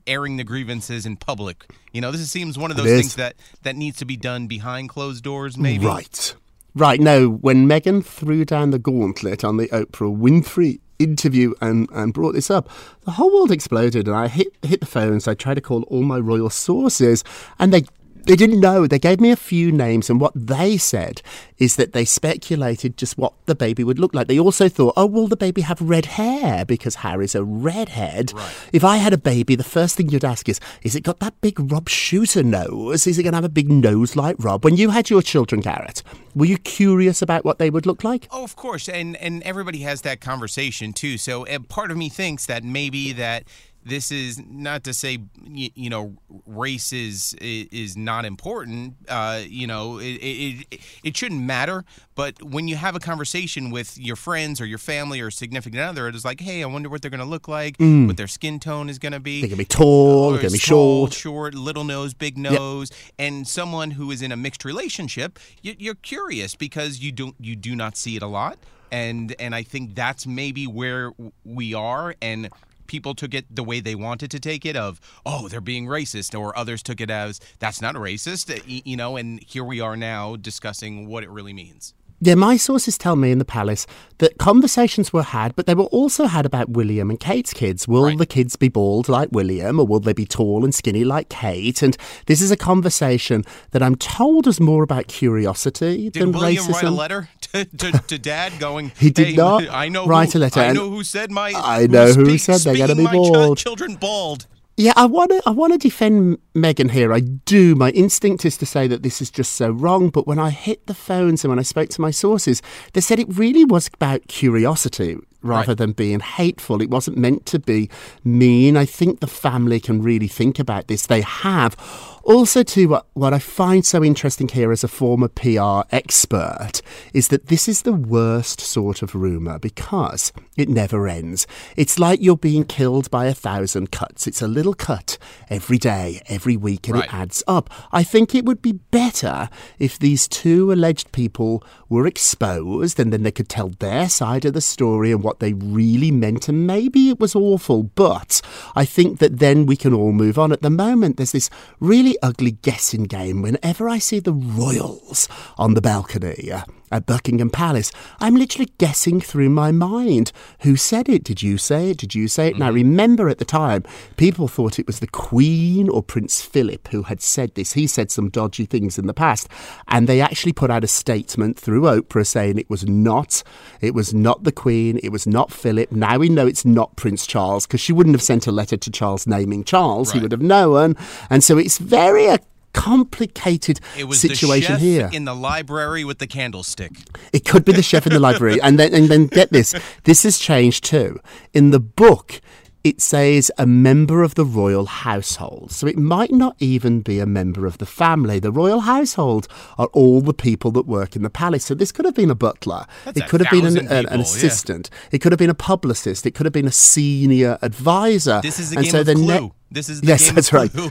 airing 0.06 0.36
the 0.36 0.44
grievances 0.44 1.06
in 1.06 1.16
public. 1.16 1.66
You 1.92 2.00
know, 2.00 2.10
this 2.10 2.28
seems 2.30 2.58
one 2.58 2.70
of 2.70 2.76
those 2.76 2.88
things 2.88 3.14
that 3.16 3.36
that 3.62 3.76
needs 3.76 3.98
to 3.98 4.04
be 4.04 4.16
done 4.16 4.46
behind 4.46 4.88
closed 4.88 5.22
doors, 5.22 5.58
maybe. 5.58 5.86
Right. 5.86 6.34
Right. 6.74 6.98
No, 6.98 7.28
when 7.28 7.68
Meghan 7.68 8.02
threw 8.02 8.46
down 8.46 8.70
the 8.70 8.78
gauntlet 8.78 9.44
on 9.44 9.58
the 9.58 9.68
Oprah 9.68 10.16
Winfrey 10.16 10.80
interview 11.02 11.54
and, 11.60 11.88
and 11.92 12.12
brought 12.12 12.32
this 12.32 12.50
up, 12.50 12.68
the 13.02 13.12
whole 13.12 13.32
world 13.32 13.50
exploded. 13.50 14.06
And 14.06 14.16
I 14.16 14.28
hit, 14.28 14.54
hit 14.62 14.80
the 14.80 14.86
phones. 14.86 15.28
I 15.28 15.34
tried 15.34 15.54
to 15.54 15.60
call 15.60 15.82
all 15.84 16.02
my 16.02 16.18
royal 16.18 16.50
sources, 16.50 17.24
and 17.58 17.72
they. 17.72 17.84
They 18.24 18.36
didn't 18.36 18.60
know. 18.60 18.86
They 18.86 18.98
gave 18.98 19.20
me 19.20 19.32
a 19.32 19.36
few 19.36 19.72
names, 19.72 20.08
and 20.08 20.20
what 20.20 20.32
they 20.34 20.76
said 20.76 21.22
is 21.58 21.76
that 21.76 21.92
they 21.92 22.04
speculated 22.04 22.96
just 22.96 23.18
what 23.18 23.32
the 23.46 23.54
baby 23.54 23.82
would 23.82 23.98
look 23.98 24.14
like. 24.14 24.28
They 24.28 24.38
also 24.38 24.68
thought, 24.68 24.94
oh, 24.96 25.06
will 25.06 25.28
the 25.28 25.36
baby 25.36 25.62
have 25.62 25.80
red 25.80 26.06
hair? 26.06 26.64
Because 26.64 26.96
Harry's 26.96 27.34
a 27.34 27.42
redhead. 27.42 28.32
If 28.72 28.84
I 28.84 28.96
had 28.96 29.12
a 29.12 29.18
baby, 29.18 29.54
the 29.54 29.64
first 29.64 29.96
thing 29.96 30.08
you'd 30.08 30.24
ask 30.24 30.48
is, 30.48 30.60
is 30.82 30.94
it 30.94 31.02
got 31.02 31.20
that 31.20 31.40
big 31.40 31.72
Rob 31.72 31.88
Shuter 31.88 32.42
nose? 32.42 33.06
Is 33.06 33.18
it 33.18 33.22
going 33.24 33.32
to 33.32 33.38
have 33.38 33.44
a 33.44 33.48
big 33.48 33.70
nose 33.70 34.16
like 34.16 34.36
Rob? 34.38 34.64
When 34.64 34.76
you 34.76 34.90
had 34.90 35.10
your 35.10 35.22
children, 35.22 35.60
Garrett, 35.60 36.02
were 36.34 36.46
you 36.46 36.58
curious 36.58 37.22
about 37.22 37.44
what 37.44 37.58
they 37.58 37.70
would 37.70 37.86
look 37.86 38.04
like? 38.04 38.28
Oh, 38.30 38.44
of 38.44 38.56
course, 38.56 38.88
and 38.88 39.16
and 39.16 39.42
everybody 39.42 39.80
has 39.80 40.02
that 40.02 40.20
conversation 40.20 40.92
too. 40.92 41.18
So, 41.18 41.44
part 41.68 41.90
of 41.90 41.96
me 41.96 42.08
thinks 42.08 42.46
that 42.46 42.64
maybe 42.64 43.12
that 43.12 43.44
this 43.84 44.12
is 44.12 44.40
not 44.46 44.84
to 44.84 44.94
say 44.94 45.18
you, 45.42 45.70
you 45.74 45.90
know 45.90 46.14
race 46.46 46.92
is 46.92 47.34
is 47.40 47.96
not 47.96 48.24
important. 48.24 48.94
Uh, 49.08 49.42
you 49.46 49.66
know, 49.66 49.98
it, 49.98 50.18
it 50.20 50.80
it 51.02 51.16
shouldn't 51.16 51.42
matter. 51.42 51.84
But 52.14 52.42
when 52.42 52.68
you 52.68 52.76
have 52.76 52.94
a 52.94 53.00
conversation 53.00 53.70
with 53.70 53.98
your 53.98 54.16
friends 54.16 54.60
or 54.60 54.66
your 54.66 54.78
family 54.78 55.20
or 55.20 55.30
significant 55.30 55.80
other, 55.82 56.08
it 56.08 56.14
is 56.14 56.24
like, 56.24 56.40
hey, 56.40 56.62
I 56.62 56.66
wonder 56.66 56.88
what 56.88 57.02
they're 57.02 57.10
going 57.10 57.20
to 57.20 57.26
look 57.26 57.48
like, 57.48 57.76
what 57.78 58.16
their 58.16 58.28
skin 58.28 58.60
tone 58.60 58.88
is 58.88 58.98
going 58.98 59.12
to 59.12 59.20
be. 59.20 59.40
They're 59.40 59.48
going 59.48 59.58
to 59.58 59.64
be 59.64 59.64
tall, 59.64 60.30
they're 60.32 60.42
going 60.42 60.50
to 60.50 60.52
be 60.52 60.58
short. 60.58 61.12
short, 61.12 61.54
little 61.54 61.84
nose, 61.84 62.14
big 62.14 62.36
nose, 62.36 62.90
and 63.18 63.48
someone 63.48 63.92
who 63.92 64.10
is 64.10 64.22
in 64.22 64.30
a 64.32 64.36
mixed 64.36 64.64
relationship, 64.64 65.38
you, 65.62 65.74
you're 65.78 65.94
curious 65.94 66.54
because 66.54 67.00
you 67.00 67.12
don't 67.12 67.34
you 67.40 67.56
do 67.56 67.74
not 67.74 67.96
see 67.96 68.16
it 68.16 68.22
a 68.22 68.26
lot, 68.26 68.58
and 68.90 69.34
and 69.38 69.54
I 69.54 69.62
think 69.62 69.94
that's 69.94 70.26
maybe 70.26 70.66
where 70.66 71.12
we 71.44 71.74
are, 71.74 72.14
and 72.20 72.48
people 72.92 73.14
took 73.22 73.32
it 73.38 73.44
the 73.60 73.64
way 73.70 73.78
they 73.80 73.96
wanted 74.08 74.30
to 74.30 74.40
take 74.50 74.64
it 74.70 74.76
of 74.86 75.00
oh 75.24 75.42
they're 75.48 75.68
being 75.72 75.86
racist 75.86 76.30
or 76.38 76.46
others 76.62 76.80
took 76.88 77.00
it 77.06 77.10
as 77.24 77.40
that's 77.62 77.80
not 77.86 77.94
racist 78.08 78.44
uh, 78.56 78.60
you 78.90 78.96
know 79.00 79.16
and 79.20 79.28
here 79.52 79.64
we 79.72 79.78
are 79.80 79.96
now 79.96 80.36
discussing 80.50 80.92
what 81.10 81.22
it 81.26 81.30
really 81.38 81.54
means 81.64 81.94
Yeah, 82.28 82.36
my 82.36 82.56
sources 82.56 82.96
tell 83.04 83.16
me 83.16 83.28
in 83.34 83.38
the 83.42 83.44
palace 83.58 83.82
that 84.18 84.32
conversations 84.38 85.08
were 85.14 85.24
had, 85.38 85.50
but 85.56 85.64
they 85.66 85.74
were 85.80 85.90
also 86.00 86.26
had 86.34 86.46
about 86.50 86.68
William 86.78 87.10
and 87.12 87.18
Kate's 87.28 87.52
kids. 87.62 87.88
Will 87.92 88.04
Right. 88.04 88.18
the 88.22 88.26
kids 88.36 88.54
be 88.64 88.68
bald 88.78 89.08
like 89.16 89.30
William, 89.38 89.80
or 89.80 89.86
will 89.90 89.98
they 90.08 90.12
be 90.12 90.26
tall 90.36 90.60
and 90.66 90.72
skinny 90.80 91.02
like 91.14 91.28
Kate? 91.40 91.82
And 91.86 91.94
this 92.30 92.40
is 92.40 92.50
a 92.52 92.56
conversation 92.70 93.42
that 93.72 93.82
I'm 93.86 93.96
told 93.96 94.46
is 94.52 94.60
more 94.60 94.84
about 94.88 95.04
curiosity 95.08 96.10
did 96.10 96.22
than 96.22 96.30
William 96.30 96.64
racism. 96.64 96.72
write 96.74 96.84
a 96.84 96.90
letter 97.04 97.28
to, 97.52 97.64
to, 97.76 97.92
to 98.08 98.18
dad 98.18 98.58
going 98.58 98.92
He 98.98 99.10
did 99.10 99.28
"Hey, 99.28 99.34
not 99.36 99.68
I 99.70 99.88
know 99.88 100.06
write 100.06 100.32
who, 100.32 100.38
a 100.38 100.40
letter, 100.40 100.60
I 100.60 100.72
know 100.72 100.90
who 100.90 101.04
said 101.04 101.30
my 101.30 101.52
I 101.56 101.86
know 101.86 102.06
who 102.12 102.24
speak- 102.36 102.40
said 102.40 102.60
they're 102.60 102.76
gonna 102.76 102.94
be 102.94 103.02
my 103.04 103.12
chi- 103.12 103.18
bald." 103.18 103.58
children 103.58 103.96
bald 103.96 104.46
Yeah, 104.76 104.94
I 104.96 105.04
want 105.04 105.30
to. 105.30 105.42
I 105.46 105.50
want 105.50 105.72
to 105.74 105.78
defend 105.78 106.38
Meghan 106.54 106.90
here. 106.90 107.12
I 107.12 107.20
do. 107.20 107.74
My 107.74 107.90
instinct 107.90 108.44
is 108.44 108.56
to 108.58 108.66
say 108.66 108.86
that 108.86 109.02
this 109.02 109.22
is 109.22 109.30
just 109.30 109.54
so 109.54 109.70
wrong. 109.70 110.10
But 110.10 110.26
when 110.26 110.38
I 110.38 110.50
hit 110.50 110.86
the 110.86 110.94
phones 110.94 111.44
and 111.44 111.50
when 111.50 111.58
I 111.58 111.62
spoke 111.62 111.88
to 111.90 112.00
my 112.00 112.10
sources, 112.10 112.60
they 112.92 113.00
said 113.00 113.18
it 113.18 113.36
really 113.36 113.64
was 113.64 113.88
about 113.92 114.28
curiosity 114.28 115.16
rather 115.44 115.70
Right. 115.72 115.78
than 115.78 115.92
being 115.92 116.20
hateful. 116.20 116.80
It 116.80 116.90
wasn't 116.90 117.16
meant 117.16 117.46
to 117.46 117.58
be 117.58 117.90
mean. 118.22 118.76
I 118.76 118.84
think 118.84 119.18
the 119.18 119.26
family 119.26 119.80
can 119.80 120.00
really 120.00 120.28
think 120.28 120.60
about 120.60 120.86
this. 120.86 121.06
They 121.06 121.22
have. 121.22 121.74
Also, 122.22 122.62
too, 122.62 122.88
what, 122.88 123.06
what 123.14 123.34
I 123.34 123.40
find 123.40 123.84
so 123.84 124.04
interesting 124.04 124.46
here 124.46 124.70
as 124.70 124.84
a 124.84 124.88
former 124.88 125.26
PR 125.26 125.80
expert 125.90 126.80
is 127.12 127.26
that 127.28 127.48
this 127.48 127.66
is 127.66 127.82
the 127.82 127.92
worst 127.92 128.60
sort 128.60 129.02
of 129.02 129.16
rumour 129.16 129.58
because 129.58 130.32
it 130.56 130.68
never 130.68 131.08
ends. 131.08 131.48
It's 131.76 131.98
like 131.98 132.20
you're 132.22 132.36
being 132.36 132.62
killed 132.64 133.10
by 133.10 133.26
a 133.26 133.34
thousand 133.34 133.90
cuts. 133.90 134.28
It's 134.28 134.42
a 134.42 134.46
little 134.46 134.74
cut 134.74 135.18
every 135.50 135.78
day, 135.78 136.22
every 136.28 136.41
week, 136.44 136.88
and 136.88 136.98
it 136.98 137.14
adds 137.14 137.42
up. 137.46 137.70
I 137.92 138.02
think 138.02 138.34
it 138.34 138.44
would 138.44 138.60
be 138.60 138.72
better 138.72 139.48
if 139.78 139.98
these 139.98 140.26
two 140.28 140.72
alleged 140.72 141.12
people 141.12 141.64
were 141.88 142.06
exposed 142.06 142.98
and 142.98 143.12
then 143.12 143.22
they 143.22 143.30
could 143.30 143.48
tell 143.48 143.68
their 143.68 144.08
side 144.08 144.44
of 144.44 144.54
the 144.54 144.60
story 144.60 145.12
and 145.12 145.22
what 145.22 145.40
they 145.40 145.52
really 145.52 146.10
meant. 146.10 146.48
And 146.48 146.66
maybe 146.66 147.08
it 147.08 147.20
was 147.20 147.34
awful, 147.34 147.84
but 147.84 148.40
I 148.74 148.84
think 148.84 149.18
that 149.18 149.38
then 149.38 149.66
we 149.66 149.76
can 149.76 149.94
all 149.94 150.12
move 150.12 150.38
on. 150.38 150.52
At 150.52 150.62
the 150.62 150.70
moment, 150.70 151.16
there's 151.16 151.32
this 151.32 151.50
really 151.80 152.16
ugly 152.22 152.52
guessing 152.52 153.04
game 153.04 153.42
whenever 153.42 153.88
I 153.88 153.98
see 153.98 154.20
the 154.20 154.32
royals 154.32 155.28
on 155.56 155.74
the 155.74 155.80
balcony. 155.80 156.50
At 156.92 157.06
Buckingham 157.06 157.48
Palace, 157.48 157.90
I'm 158.20 158.34
literally 158.34 158.70
guessing 158.76 159.18
through 159.18 159.48
my 159.48 159.72
mind. 159.72 160.30
Who 160.60 160.76
said 160.76 161.08
it? 161.08 161.24
Did 161.24 161.42
you 161.42 161.56
say 161.56 161.90
it? 161.90 161.96
Did 161.96 162.14
you 162.14 162.28
say 162.28 162.48
it? 162.48 162.54
And 162.54 162.62
I 162.62 162.66
mm-hmm. 162.66 162.74
remember 162.74 163.30
at 163.30 163.38
the 163.38 163.46
time, 163.46 163.82
people 164.18 164.46
thought 164.46 164.78
it 164.78 164.86
was 164.86 165.00
the 165.00 165.06
Queen 165.06 165.88
or 165.88 166.02
Prince 166.02 166.42
Philip 166.42 166.88
who 166.88 167.04
had 167.04 167.22
said 167.22 167.54
this. 167.54 167.72
He 167.72 167.86
said 167.86 168.10
some 168.10 168.28
dodgy 168.28 168.66
things 168.66 168.98
in 168.98 169.06
the 169.06 169.14
past, 169.14 169.48
and 169.88 170.06
they 170.06 170.20
actually 170.20 170.52
put 170.52 170.70
out 170.70 170.84
a 170.84 170.86
statement 170.86 171.58
through 171.58 171.82
Oprah 171.82 172.26
saying 172.26 172.58
it 172.58 172.68
was 172.68 172.86
not, 172.86 173.42
it 173.80 173.94
was 173.94 174.12
not 174.12 174.44
the 174.44 174.52
Queen, 174.52 175.00
it 175.02 175.08
was 175.08 175.26
not 175.26 175.50
Philip. 175.50 175.92
Now 175.92 176.18
we 176.18 176.28
know 176.28 176.46
it's 176.46 176.66
not 176.66 176.96
Prince 176.96 177.26
Charles 177.26 177.66
because 177.66 177.80
she 177.80 177.94
wouldn't 177.94 178.14
have 178.14 178.22
sent 178.22 178.46
a 178.46 178.52
letter 178.52 178.76
to 178.76 178.90
Charles 178.90 179.26
naming 179.26 179.64
Charles. 179.64 180.12
He 180.12 180.20
would 180.20 180.32
have 180.32 180.42
known, 180.42 180.94
and 181.30 181.42
so 181.42 181.56
it's 181.56 181.78
very 181.78 182.26
a 182.26 182.38
complicated 182.72 183.80
It 183.96 184.04
was 184.04 184.20
situation 184.20 184.74
the 184.74 184.78
chef 184.78 184.80
here. 184.80 185.10
in 185.12 185.24
the 185.24 185.34
library 185.34 186.04
with 186.04 186.18
the 186.18 186.26
candlestick. 186.26 186.92
It 187.32 187.44
could 187.44 187.64
be 187.64 187.72
the 187.72 187.82
chef 187.82 188.06
in 188.06 188.12
the 188.12 188.20
library. 188.20 188.60
And 188.60 188.78
then, 188.78 188.94
and 188.94 189.08
then 189.08 189.26
get 189.26 189.50
this 189.52 189.74
this 190.04 190.22
has 190.24 190.38
changed 190.38 190.84
too. 190.84 191.18
In 191.52 191.70
the 191.70 191.80
book, 191.80 192.40
it 192.84 193.00
says 193.00 193.48
a 193.58 193.64
member 193.66 194.24
of 194.24 194.34
the 194.34 194.44
royal 194.44 194.86
household. 194.86 195.70
So 195.70 195.86
it 195.86 195.96
might 195.96 196.32
not 196.32 196.56
even 196.58 197.00
be 197.00 197.20
a 197.20 197.26
member 197.26 197.64
of 197.64 197.78
the 197.78 197.86
family. 197.86 198.40
The 198.40 198.50
royal 198.50 198.80
household 198.80 199.46
are 199.78 199.86
all 199.92 200.20
the 200.20 200.34
people 200.34 200.72
that 200.72 200.84
work 200.86 201.14
in 201.14 201.22
the 201.22 201.30
palace. 201.30 201.64
So 201.66 201.74
this 201.76 201.92
could 201.92 202.04
have 202.04 202.16
been 202.16 202.28
a 202.30 202.34
butler. 202.34 202.86
That's 203.04 203.18
it 203.18 203.28
could 203.28 203.40
have 203.40 203.50
been 203.52 203.66
an, 203.66 203.74
thousand 203.74 203.86
an, 203.86 203.96
an 203.98 204.02
people, 204.04 204.16
yeah. 204.16 204.22
assistant. 204.22 204.90
It 205.12 205.18
could 205.20 205.30
have 205.30 205.38
been 205.38 205.50
a 205.50 205.54
publicist. 205.54 206.26
It 206.26 206.32
could 206.34 206.44
have 206.44 206.52
been 206.52 206.66
a 206.66 206.72
senior 206.72 207.56
advisor. 207.62 208.40
This 208.42 208.58
is 208.58 208.72
a 208.72 208.76
And 208.78 208.84
game 208.84 208.90
so 208.90 209.00
of 209.00 209.06
the 209.06 209.14
Clue. 209.14 209.26
net- 209.26 209.52
this 209.70 209.88
is 209.88 210.00
the 210.00 210.08
yes, 210.08 210.24
game 210.26 210.34
that's 210.34 210.52
right. 210.52 210.70
Clue. 210.72 210.90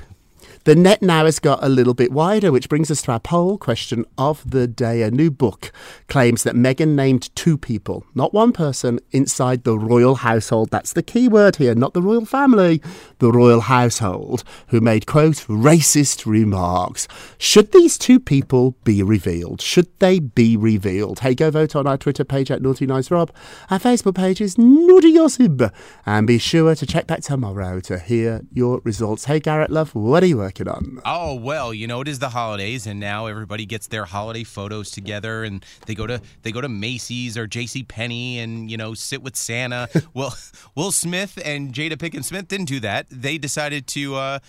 The 0.63 0.75
net 0.75 1.01
now 1.01 1.25
has 1.25 1.39
got 1.39 1.63
a 1.63 1.69
little 1.69 1.95
bit 1.95 2.11
wider, 2.11 2.51
which 2.51 2.69
brings 2.69 2.91
us 2.91 3.01
to 3.01 3.13
our 3.13 3.19
poll 3.19 3.57
question 3.57 4.05
of 4.15 4.47
the 4.47 4.67
day. 4.67 5.01
A 5.01 5.09
new 5.09 5.31
book 5.31 5.71
claims 6.07 6.43
that 6.43 6.53
Meghan 6.53 6.89
named 6.89 7.35
two 7.35 7.57
people, 7.57 8.05
not 8.13 8.31
one 8.31 8.51
person, 8.51 8.99
inside 9.09 9.63
the 9.63 9.75
royal 9.75 10.17
household. 10.17 10.69
That's 10.69 10.93
the 10.93 11.01
key 11.01 11.27
word 11.27 11.55
here, 11.55 11.73
not 11.73 11.95
the 11.95 12.01
royal 12.03 12.27
family, 12.27 12.79
the 13.17 13.31
royal 13.31 13.61
household, 13.61 14.43
who 14.67 14.79
made, 14.79 15.07
quote, 15.07 15.37
racist 15.47 16.27
remarks. 16.27 17.07
Should 17.39 17.71
these 17.71 17.97
two 17.97 18.19
people 18.19 18.75
be 18.83 19.01
revealed? 19.01 19.61
Should 19.61 19.87
they 19.97 20.19
be 20.19 20.55
revealed? 20.55 21.21
Hey, 21.21 21.33
go 21.33 21.49
vote 21.49 21.75
on 21.75 21.87
our 21.87 21.97
Twitter 21.97 22.23
page 22.23 22.51
at 22.51 22.61
Naughty 22.61 22.85
Nice 22.85 23.09
Rob. 23.09 23.31
Our 23.71 23.79
Facebook 23.79 24.13
page 24.13 24.39
is 24.39 24.59
Naughty 24.59 25.15
Gossip. 25.15 25.73
And 26.05 26.27
be 26.27 26.37
sure 26.37 26.75
to 26.75 26.85
check 26.85 27.07
back 27.07 27.21
tomorrow 27.21 27.79
to 27.79 27.97
hear 27.97 28.41
your 28.53 28.79
results. 28.83 29.25
Hey, 29.25 29.39
Garrett 29.39 29.71
Love, 29.71 29.95
what 29.95 30.21
are 30.21 30.27
you 30.27 30.37
working 30.37 30.50
on? 30.67 31.01
Oh 31.05 31.35
well, 31.35 31.73
you 31.73 31.87
know 31.87 32.01
it 32.01 32.07
is 32.07 32.19
the 32.19 32.29
holidays, 32.29 32.87
and 32.87 32.99
now 32.99 33.27
everybody 33.27 33.65
gets 33.65 33.87
their 33.87 34.05
holiday 34.05 34.43
photos 34.43 34.91
together, 34.91 35.43
and 35.43 35.65
they 35.85 35.95
go 35.95 36.07
to 36.07 36.21
they 36.43 36.51
go 36.51 36.61
to 36.61 36.69
Macy's 36.69 37.37
or 37.37 37.47
J.C. 37.47 37.83
Penney, 37.83 38.39
and 38.39 38.69
you 38.69 38.77
know 38.77 38.93
sit 38.93 39.21
with 39.21 39.35
Santa. 39.35 39.89
well, 40.13 40.35
Will 40.75 40.91
Smith 40.91 41.39
and 41.43 41.73
Jada 41.73 41.93
Pinkett 41.93 42.23
Smith 42.23 42.47
didn't 42.47 42.67
do 42.67 42.79
that. 42.81 43.07
They 43.09 43.37
decided 43.37 43.87
to 43.87 44.15
uh, 44.15 44.39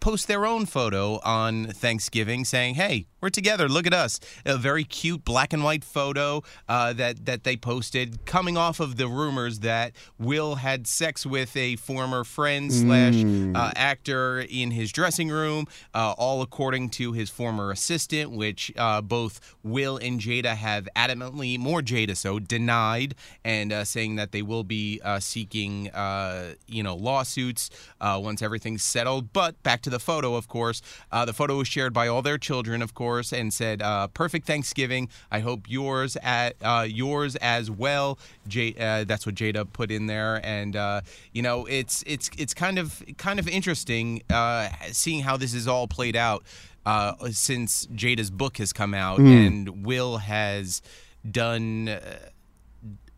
post 0.00 0.28
their 0.28 0.46
own 0.46 0.66
photo 0.66 1.20
on 1.24 1.66
Thanksgiving, 1.66 2.44
saying, 2.44 2.74
"Hey, 2.74 3.06
we're 3.20 3.30
together. 3.30 3.68
Look 3.68 3.86
at 3.86 3.94
us." 3.94 4.20
A 4.44 4.56
very 4.56 4.84
cute 4.84 5.24
black 5.24 5.52
and 5.52 5.64
white 5.64 5.84
photo 5.84 6.42
uh, 6.68 6.92
that 6.94 7.26
that 7.26 7.44
they 7.44 7.56
posted, 7.56 8.24
coming 8.26 8.56
off 8.56 8.80
of 8.80 8.96
the 8.96 9.08
rumors 9.08 9.60
that 9.60 9.92
Will 10.18 10.56
had 10.56 10.86
sex 10.86 11.26
with 11.26 11.56
a 11.56 11.76
former 11.76 12.24
friend 12.24 12.72
slash 12.72 13.24
uh, 13.54 13.72
actor 13.76 14.40
in 14.40 14.70
his 14.70 14.92
dressing 14.92 15.28
room, 15.28 15.66
uh, 15.94 16.14
all 16.18 16.42
according 16.42 16.90
to 16.90 17.12
his 17.12 17.30
former 17.30 17.70
assistant, 17.70 18.30
which 18.30 18.72
uh, 18.76 19.00
both 19.00 19.56
Will 19.62 19.96
and 19.96 20.20
Jada 20.20 20.54
have 20.54 20.88
adamantly, 20.94 21.58
more 21.58 21.80
Jada 21.80 22.16
so, 22.16 22.38
denied, 22.38 23.14
and 23.44 23.72
uh, 23.72 23.84
saying 23.84 24.16
that 24.16 24.32
they 24.32 24.42
will 24.42 24.64
be 24.64 25.00
uh, 25.04 25.20
seeking, 25.20 25.90
uh, 25.90 26.54
you 26.66 26.82
know, 26.82 26.94
lawsuits 26.94 27.70
uh, 28.00 28.18
once 28.22 28.42
everything's 28.42 28.82
settled. 28.82 29.32
But 29.32 29.62
back 29.62 29.82
to 29.82 29.90
the 29.90 29.98
photo, 29.98 30.34
of 30.34 30.48
course. 30.48 30.82
Uh, 31.10 31.24
the 31.24 31.32
photo 31.32 31.56
was 31.56 31.68
shared 31.68 31.92
by 31.92 32.08
all 32.08 32.22
their 32.22 32.38
children, 32.38 32.82
of 32.82 32.94
course, 32.94 33.07
and 33.32 33.52
said, 33.52 33.82
uh, 33.82 34.08
"Perfect 34.08 34.46
Thanksgiving. 34.46 35.08
I 35.30 35.40
hope 35.40 35.68
yours 35.68 36.16
at 36.22 36.56
uh, 36.62 36.86
yours 36.88 37.36
as 37.36 37.70
well." 37.70 38.18
J- 38.46 38.74
uh, 38.78 39.04
that's 39.04 39.24
what 39.26 39.34
Jada 39.34 39.64
put 39.72 39.90
in 39.90 40.06
there, 40.06 40.40
and 40.44 40.76
uh, 40.76 41.00
you 41.32 41.42
know, 41.42 41.66
it's 41.66 42.04
it's 42.06 42.30
it's 42.38 42.54
kind 42.54 42.78
of 42.78 43.02
kind 43.16 43.38
of 43.38 43.48
interesting 43.48 44.22
uh, 44.30 44.68
seeing 44.92 45.22
how 45.22 45.36
this 45.36 45.54
is 45.54 45.66
all 45.66 45.86
played 45.88 46.16
out 46.16 46.44
uh, 46.86 47.12
since 47.30 47.86
Jada's 47.86 48.30
book 48.30 48.58
has 48.58 48.72
come 48.72 48.94
out 48.94 49.18
and 49.18 49.84
Will 49.84 50.18
has 50.18 50.82
done. 51.28 51.88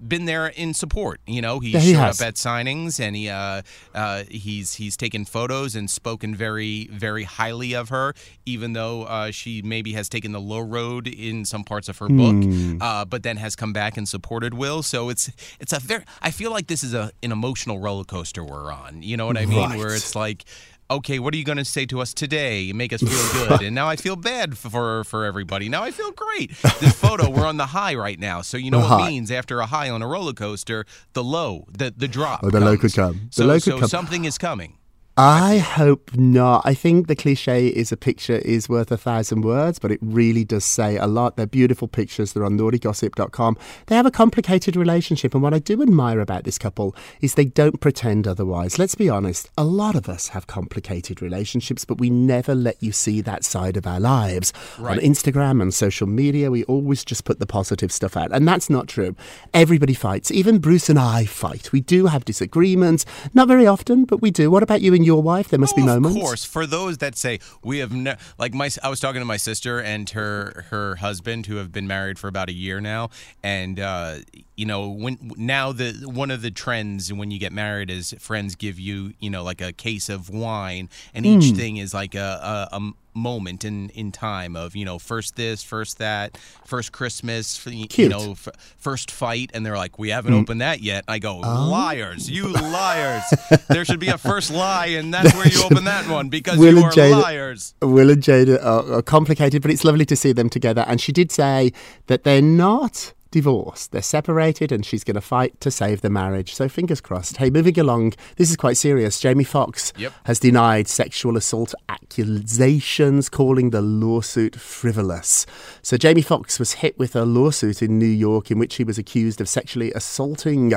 Been 0.06 0.24
there 0.24 0.46
in 0.46 0.72
support. 0.72 1.20
You 1.26 1.42
know, 1.42 1.60
he 1.60 1.70
Yeah, 1.72 1.80
showed 1.80 2.22
up 2.22 2.28
at 2.28 2.34
signings 2.36 2.98
and 2.98 3.14
he 3.14 3.28
uh, 3.28 3.62
uh, 3.94 4.24
he's 4.30 4.74
he's 4.74 4.96
taken 4.96 5.24
photos 5.26 5.76
and 5.76 5.90
spoken 5.90 6.34
very 6.34 6.86
very 6.90 7.24
highly 7.24 7.74
of 7.74 7.90
her, 7.90 8.14
even 8.46 8.72
though 8.72 9.02
uh, 9.04 9.30
she 9.30 9.60
maybe 9.62 9.92
has 9.92 10.08
taken 10.08 10.32
the 10.32 10.40
low 10.40 10.60
road 10.60 11.06
in 11.06 11.44
some 11.44 11.64
parts 11.64 11.88
of 11.88 11.98
her 11.98 12.08
book, 12.08 12.34
Hmm. 12.34 12.78
uh, 12.80 13.04
but 13.04 13.22
then 13.22 13.36
has 13.36 13.54
come 13.54 13.72
back 13.74 13.96
and 13.98 14.08
supported 14.08 14.54
Will. 14.54 14.82
So 14.82 15.10
it's 15.10 15.30
it's 15.60 15.72
a 15.74 15.80
very 15.80 16.04
I 16.22 16.30
feel 16.30 16.50
like 16.50 16.66
this 16.68 16.82
is 16.82 16.94
a 16.94 17.10
an 17.22 17.30
emotional 17.32 17.78
roller 17.78 18.04
coaster 18.04 18.42
we're 18.42 18.72
on. 18.72 19.02
You 19.02 19.16
know 19.18 19.26
what 19.26 19.36
I 19.36 19.44
mean? 19.46 19.58
Right. 19.58 19.78
Where 19.78 19.94
it's 19.94 20.14
like. 20.16 20.44
Okay, 20.90 21.20
what 21.20 21.32
are 21.32 21.36
you 21.36 21.44
going 21.44 21.58
to 21.58 21.64
say 21.64 21.86
to 21.86 22.00
us 22.00 22.12
today? 22.12 22.72
Make 22.72 22.92
us 22.92 23.00
feel 23.00 23.48
good. 23.48 23.62
and 23.62 23.74
now 23.76 23.88
I 23.88 23.94
feel 23.94 24.16
bad 24.16 24.58
for 24.58 25.04
for 25.04 25.24
everybody. 25.24 25.68
Now 25.68 25.84
I 25.84 25.92
feel 25.92 26.10
great. 26.10 26.50
This 26.80 26.98
photo, 26.98 27.30
we're 27.30 27.46
on 27.46 27.58
the 27.58 27.66
high 27.66 27.94
right 27.94 28.18
now. 28.18 28.42
So 28.42 28.56
you 28.56 28.72
know 28.72 28.80
what 28.80 29.06
means 29.06 29.30
after 29.30 29.60
a 29.60 29.66
high 29.66 29.88
on 29.88 30.02
a 30.02 30.06
roller 30.08 30.32
coaster, 30.32 30.84
the 31.12 31.22
low, 31.22 31.66
the 31.70 31.94
the 31.96 32.08
drop. 32.08 32.40
Oh, 32.42 32.50
the 32.50 32.58
low 32.58 32.76
could 32.76 32.92
come. 32.92 33.28
The 33.28 33.34
So, 33.34 33.44
low 33.46 33.54
could 33.54 33.62
so 33.62 33.78
come. 33.80 33.88
something 33.88 34.24
is 34.24 34.36
coming. 34.36 34.78
I 35.22 35.58
hope 35.58 36.16
not. 36.16 36.62
I 36.64 36.72
think 36.72 37.06
the 37.06 37.14
cliche 37.14 37.66
is 37.66 37.92
a 37.92 37.96
picture 37.98 38.36
is 38.36 38.70
worth 38.70 38.90
a 38.90 38.96
thousand 38.96 39.42
words, 39.42 39.78
but 39.78 39.92
it 39.92 39.98
really 40.00 40.44
does 40.44 40.64
say 40.64 40.96
a 40.96 41.06
lot. 41.06 41.36
They're 41.36 41.46
beautiful 41.46 41.88
pictures. 41.88 42.32
They're 42.32 42.46
on 42.46 42.56
naughtygossip.com. 42.58 43.58
They 43.88 43.96
have 43.96 44.06
a 44.06 44.10
complicated 44.10 44.76
relationship, 44.76 45.34
and 45.34 45.42
what 45.42 45.52
I 45.52 45.58
do 45.58 45.82
admire 45.82 46.20
about 46.20 46.44
this 46.44 46.56
couple 46.56 46.96
is 47.20 47.34
they 47.34 47.44
don't 47.44 47.82
pretend 47.82 48.26
otherwise. 48.26 48.78
Let's 48.78 48.94
be 48.94 49.10
honest, 49.10 49.50
a 49.58 49.64
lot 49.64 49.94
of 49.94 50.08
us 50.08 50.28
have 50.28 50.46
complicated 50.46 51.20
relationships, 51.20 51.84
but 51.84 51.98
we 51.98 52.08
never 52.08 52.54
let 52.54 52.82
you 52.82 52.90
see 52.90 53.20
that 53.20 53.44
side 53.44 53.76
of 53.76 53.86
our 53.86 54.00
lives. 54.00 54.54
On 54.78 54.96
Instagram 55.00 55.60
and 55.60 55.74
social 55.74 56.06
media, 56.06 56.50
we 56.50 56.64
always 56.64 57.04
just 57.04 57.26
put 57.26 57.40
the 57.40 57.46
positive 57.46 57.92
stuff 57.92 58.16
out, 58.16 58.32
and 58.32 58.48
that's 58.48 58.70
not 58.70 58.88
true. 58.88 59.14
Everybody 59.52 59.92
fights. 59.92 60.30
Even 60.30 60.60
Bruce 60.60 60.88
and 60.88 60.98
I 60.98 61.26
fight. 61.26 61.72
We 61.72 61.82
do 61.82 62.06
have 62.06 62.24
disagreements, 62.24 63.04
not 63.34 63.48
very 63.48 63.66
often, 63.66 64.06
but 64.06 64.22
we 64.22 64.30
do. 64.30 64.50
What 64.50 64.62
about 64.62 64.80
you 64.80 64.94
and 64.94 65.04
your 65.04 65.09
wife? 65.18 65.48
There 65.48 65.58
must 65.58 65.74
be 65.74 65.82
Oh, 65.82 65.86
moments. 65.86 66.16
Of 66.16 66.22
course, 66.22 66.44
for 66.44 66.66
those 66.66 66.98
that 66.98 67.16
say 67.16 67.40
we 67.64 67.78
have 67.78 67.92
ne- 67.92 68.16
like 68.38 68.54
my 68.54 68.70
I 68.82 68.88
was 68.88 69.00
talking 69.00 69.20
to 69.20 69.24
my 69.24 69.36
sister 69.36 69.80
and 69.80 70.08
her 70.10 70.66
her 70.70 70.96
husband 70.96 71.46
who 71.46 71.56
have 71.56 71.72
been 71.72 71.86
married 71.86 72.18
for 72.18 72.28
about 72.28 72.48
a 72.48 72.52
year 72.52 72.80
now, 72.80 73.10
and 73.42 73.80
uh, 73.80 74.16
you 74.56 74.66
know 74.66 74.88
when 74.88 75.32
now 75.36 75.72
the 75.72 75.92
one 76.04 76.30
of 76.30 76.42
the 76.42 76.50
trends 76.50 77.12
when 77.12 77.30
you 77.30 77.38
get 77.38 77.52
married 77.52 77.90
is 77.90 78.14
friends 78.18 78.54
give 78.54 78.78
you 78.78 79.14
you 79.18 79.30
know 79.30 79.42
like 79.42 79.60
a 79.60 79.72
case 79.72 80.08
of 80.08 80.30
wine, 80.30 80.88
and 81.14 81.24
each 81.26 81.56
thing 81.56 81.78
is 81.78 81.94
like 81.94 82.14
a, 82.14 82.68
a, 82.72 82.76
a 82.76 82.92
moment 83.14 83.64
in 83.64 83.90
in 83.90 84.12
time 84.12 84.56
of 84.56 84.76
you 84.76 84.84
know 84.84 84.98
first 84.98 85.36
this, 85.36 85.62
first 85.62 85.98
that, 85.98 86.38
first 86.64 86.92
Christmas, 86.92 87.64
you 87.66 87.86
Cute. 87.86 88.10
know 88.10 88.32
f- 88.32 88.48
first 88.78 89.10
fight, 89.10 89.50
and 89.54 89.64
they're 89.64 89.76
like 89.76 89.98
we 89.98 90.10
haven't 90.10 90.32
mm. 90.32 90.42
opened 90.42 90.60
that 90.60 90.80
yet. 90.80 91.04
I 91.08 91.18
go 91.18 91.40
oh. 91.42 91.68
liars, 91.70 92.30
you 92.30 92.48
liars. 92.52 93.22
there 93.68 93.84
should 93.84 94.00
be 94.00 94.08
a 94.08 94.18
first 94.18 94.50
lie, 94.50 94.86
and 94.86 95.12
that's 95.12 95.34
where 95.34 95.48
you 95.48 95.62
open 95.62 95.84
that 95.84 96.08
one 96.08 96.28
because 96.28 96.58
Will 96.58 96.78
you 96.78 96.84
are 96.84 96.90
Jada- 96.92 97.22
liars. 97.22 97.74
Will 97.82 98.10
and 98.10 98.22
Jada 98.22 98.62
are, 98.64 98.94
are 98.94 99.02
complicated, 99.02 99.62
but 99.62 99.70
it's 99.70 99.84
lovely 99.84 100.04
to 100.06 100.16
see 100.16 100.32
them 100.32 100.48
together. 100.48 100.84
And 100.86 101.00
she 101.00 101.12
did 101.12 101.30
say 101.32 101.72
that 102.06 102.24
they're 102.24 102.42
not 102.42 103.12
divorced. 103.30 103.92
They're 103.92 104.02
separated 104.02 104.72
and 104.72 104.84
she's 104.84 105.04
going 105.04 105.14
to 105.14 105.20
fight 105.20 105.60
to 105.60 105.70
save 105.70 106.00
the 106.00 106.10
marriage. 106.10 106.54
So 106.54 106.68
fingers 106.68 107.00
crossed. 107.00 107.36
Hey, 107.38 107.50
moving 107.50 107.78
along, 107.78 108.14
this 108.36 108.50
is 108.50 108.56
quite 108.56 108.76
serious. 108.76 109.20
Jamie 109.20 109.44
Foxx 109.44 109.92
Yep. 109.96 110.12
has 110.24 110.40
denied 110.40 110.88
sexual 110.88 111.36
assault 111.36 111.74
accusations, 111.88 113.28
calling 113.28 113.70
the 113.70 113.80
lawsuit 113.82 114.56
frivolous. 114.56 115.46
So 115.82 115.96
Jamie 115.96 116.22
Foxx 116.22 116.58
was 116.58 116.72
hit 116.74 116.98
with 116.98 117.14
a 117.16 117.24
lawsuit 117.24 117.82
in 117.82 117.98
New 117.98 118.06
York 118.06 118.50
in 118.50 118.58
which 118.58 118.76
he 118.76 118.84
was 118.84 118.98
accused 118.98 119.40
of 119.40 119.48
sexually 119.48 119.92
assaulting 119.92 120.72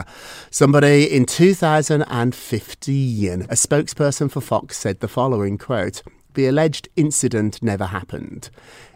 somebody 0.52 1.12
in 1.12 1.26
2015. 1.26 3.42
A 3.44 3.56
spokesperson 3.56 4.30
for 4.32 4.42
Foxx 4.42 4.78
said 4.78 5.00
the 5.00 5.08
following 5.08 5.58
quote, 5.58 6.02
the 6.36 6.46
alleged 6.48 6.90
incident 6.96 7.62
never 7.62 7.86
happened. 7.88 8.50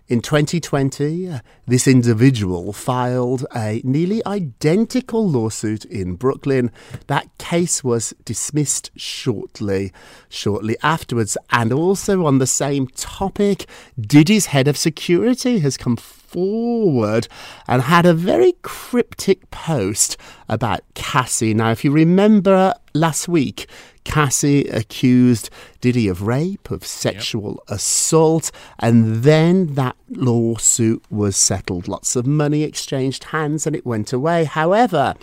In 0.09 0.21
2020, 0.21 1.27
uh, 1.27 1.39
this 1.65 1.85
individual 1.85 2.71
filed 2.71 3.45
a 3.53 3.81
nearly 3.83 4.25
identical 4.25 5.27
lawsuit 5.29 5.83
in 5.83 6.15
Brooklyn. 6.15 6.71
That 7.07 7.27
case 7.37 7.83
was 7.83 8.13
dismissed 8.23 8.89
shortly, 8.95 9.91
shortly 10.29 10.77
afterwards. 10.81 11.37
And 11.49 11.73
also 11.73 12.25
on 12.25 12.37
the 12.37 12.47
same 12.47 12.87
topic, 12.87 13.65
Diddy's 13.99 14.45
head 14.45 14.69
of 14.69 14.77
security 14.77 15.59
has 15.59 15.75
come 15.75 15.97
forward 15.97 17.27
and 17.67 17.81
had 17.81 18.05
a 18.05 18.13
very 18.13 18.53
cryptic 18.61 19.51
post 19.51 20.15
about 20.47 20.83
Cassie. 20.93 21.53
Now, 21.53 21.71
if 21.71 21.83
you 21.83 21.91
remember 21.91 22.73
last 22.93 23.27
week, 23.27 23.67
Cassie 24.07 24.69
accused 24.69 25.49
Diddy 25.81 26.07
of 26.07 26.21
rape, 26.21 26.71
of 26.71 26.85
sexual 26.85 27.61
assault, 27.67 28.51
and 28.79 29.17
then 29.23 29.75
that 29.75 29.97
lawsuit 30.09 31.03
was 31.11 31.35
settled. 31.35 31.89
Lots 31.89 32.15
of 32.15 32.25
money 32.25 32.63
exchanged 32.63 33.25
hands 33.25 33.67
and 33.67 33.75
it 33.75 33.85
went 33.85 34.13
away. 34.13 34.45
However, 34.45 35.13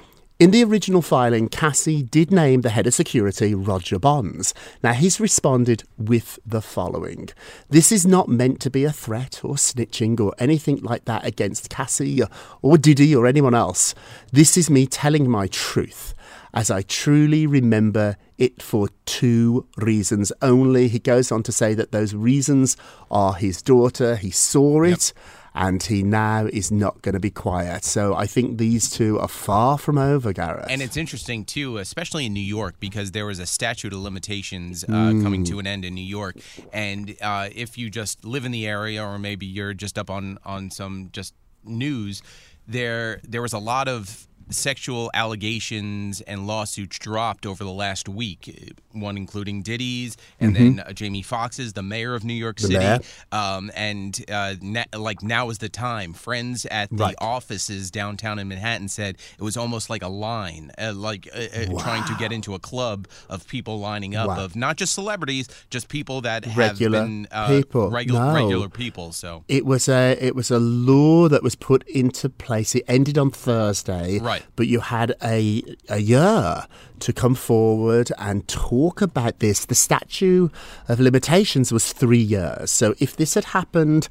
In 0.41 0.51
the 0.51 0.65
original 0.65 1.01
filing, 1.01 1.49
Cassie 1.49 2.03
did 2.03 2.33
name 2.33 2.63
the 2.63 2.71
head 2.71 2.89
of 2.89 2.93
security 2.93 3.55
Roger 3.55 4.01
Bonds. 4.01 4.53
Now, 4.83 4.93
he's 4.93 5.21
responded 5.21 5.85
with 5.97 6.41
the 6.45 6.61
following 6.61 7.31
This 7.71 7.93
is 7.93 8.05
not 8.05 8.29
meant 8.29 8.61
to 8.63 8.71
be 8.71 8.85
a 8.85 8.93
threat 8.93 9.41
or 9.45 9.55
snitching 9.55 10.21
or 10.21 10.35
anything 10.39 10.83
like 10.83 11.05
that 11.05 11.25
against 11.25 11.71
Cassie 11.71 12.21
or 12.63 12.77
Diddy 12.77 13.15
or 13.15 13.27
anyone 13.29 13.55
else. 13.55 13.95
This 14.33 14.57
is 14.57 14.69
me 14.69 14.87
telling 14.87 15.31
my 15.31 15.47
truth 15.47 16.15
as 16.55 16.71
I 16.71 16.83
truly 16.83 17.47
remember 17.47 18.17
it 18.39 18.63
for 18.63 18.89
two 19.05 19.67
reasons 19.77 20.33
only. 20.41 20.89
He 20.89 21.01
goes 21.01 21.31
on 21.31 21.43
to 21.43 21.53
say 21.53 21.75
that 21.75 21.93
those 21.93 22.15
reasons 22.15 22.77
are 23.11 23.35
his 23.35 23.61
daughter, 23.61 24.17
he 24.17 24.31
saw 24.31 24.83
it. 24.85 25.13
And 25.57 25.81
he 25.81 26.03
now 26.03 26.47
is 26.47 26.73
not 26.73 27.01
going 27.03 27.13
to 27.13 27.21
be 27.21 27.31
quiet. 27.31 27.85
So 27.85 28.13
I 28.17 28.27
think 28.27 28.59
these 28.59 28.91
two 28.91 29.21
are 29.21 29.29
far 29.29 29.79
from 29.79 29.99
over, 29.99 30.33
Garrett. 30.33 30.67
And 30.69 30.83
it's 30.83 30.97
interesting 30.97 31.45
too, 31.45 31.79
especially 31.79 32.27
in 32.27 32.33
New 32.33 32.41
York, 32.41 32.81
because 32.81 33.13
there 33.13 33.25
was 33.25 33.39
a 33.39 33.47
statute 33.47 33.93
of 33.93 34.01
limitations 34.01 34.83
uh, 34.83 34.89
coming 35.23 35.45
to 35.45 35.61
an 35.61 35.67
end 35.69 35.85
in 35.85 35.95
New 35.95 36.01
York, 36.01 36.39
and 36.73 37.15
uh, 37.23 37.51
if 37.55 37.79
you 37.79 37.89
just 37.89 38.25
live 38.25 38.45
in 38.45 38.51
the 38.51 38.67
area, 38.67 39.05
or 39.07 39.17
maybe 39.17 39.47
you're 39.47 39.75
just 39.75 39.97
up 39.97 40.11
on 40.11 40.39
on 40.45 40.73
some 40.73 41.11
just 41.13 41.35
news, 41.63 42.21
there 42.67 43.21
there 43.23 43.41
was 43.41 43.53
a 43.53 43.59
lot 43.61 43.87
of 43.87 44.27
sexual 44.51 45.11
allegations 45.15 46.21
and 46.23 46.47
lawsuits 46.47 46.99
dropped 46.99 47.47
over 47.47 47.65
the 47.65 47.71
last 47.73 48.09
week. 48.09 48.73
One 48.93 49.17
including 49.17 49.63
Diddy's, 49.63 50.17
and 50.41 50.55
then 50.55 50.81
uh, 50.81 50.93
Jamie 50.93 51.23
Foxx's, 51.23 51.73
the 51.73 51.83
mayor 51.83 52.15
of 52.15 52.25
New 52.25 52.35
York 52.35 52.57
Mm-hmm. 52.57 52.73
The. 52.73 53.03
City. 53.03 53.05
Um, 53.33 53.71
and 53.75 54.25
uh, 54.31 54.55
na- 54.63 54.85
like 54.97 55.23
now 55.23 55.51
is 55.51 55.59
the 55.59 55.69
time. 55.69 56.13
Friends 56.13 56.67
at 56.67 56.91
the 56.91 56.97
Right. 57.05 57.15
offices 57.21 57.91
downtown 57.91 58.39
in 58.39 58.49
Manhattan 58.49 58.89
said 58.89 59.17
it 59.39 59.43
was 59.43 59.57
almost 59.57 59.91
like 59.91 60.03
a 60.03 60.09
line, 60.09 60.71
uh, 60.79 60.93
like 60.95 61.29
uh, 61.35 61.39
uh, 61.39 61.79
trying 61.83 62.05
to 62.05 62.15
get 62.19 62.31
into 62.33 62.55
a 62.55 62.59
club 62.61 63.09
of 63.29 63.47
people 63.49 63.81
lining 63.81 64.15
up, 64.15 64.29
Wow. 64.29 64.45
of 64.45 64.55
not 64.57 64.77
just 64.77 64.95
celebrities, 64.95 65.49
just 65.71 65.89
people 65.89 66.21
that 66.23 66.45
have 66.45 66.57
Regular 66.57 67.03
been 67.03 67.27
uh, 67.33 67.49
people. 67.49 67.91
regular 67.91 68.21
No. 68.21 68.35
regular 68.35 68.69
people. 68.69 69.13
So 69.13 69.45
It 69.49 69.67
was 69.67 69.89
a 69.89 70.17
it 70.25 70.35
was 70.37 70.51
a 70.53 70.59
law 70.61 71.29
that 71.29 71.43
was 71.43 71.57
put 71.57 71.83
into 71.89 72.29
place. 72.31 72.75
It 72.75 72.85
ended 72.87 73.19
on 73.19 73.31
Thursday, 73.33 74.19
Right. 74.21 74.34
But 74.57 74.67
you 74.67 74.81
had 74.81 75.15
a 75.23 75.63
a 75.89 75.99
year 75.99 76.67
to 77.01 77.13
come 77.13 77.35
forward 77.35 78.11
and 78.19 78.47
talk 78.49 79.03
about 79.03 79.41
this. 79.41 79.67
The 79.67 79.75
statute 79.75 80.53
of 80.89 81.01
limitations 81.01 81.73
was 81.73 81.93
three 81.93 82.19
years. 82.19 82.71
So 82.71 82.95
if 82.99 83.17
this 83.17 83.35
had 83.35 83.47
happened 83.47 84.09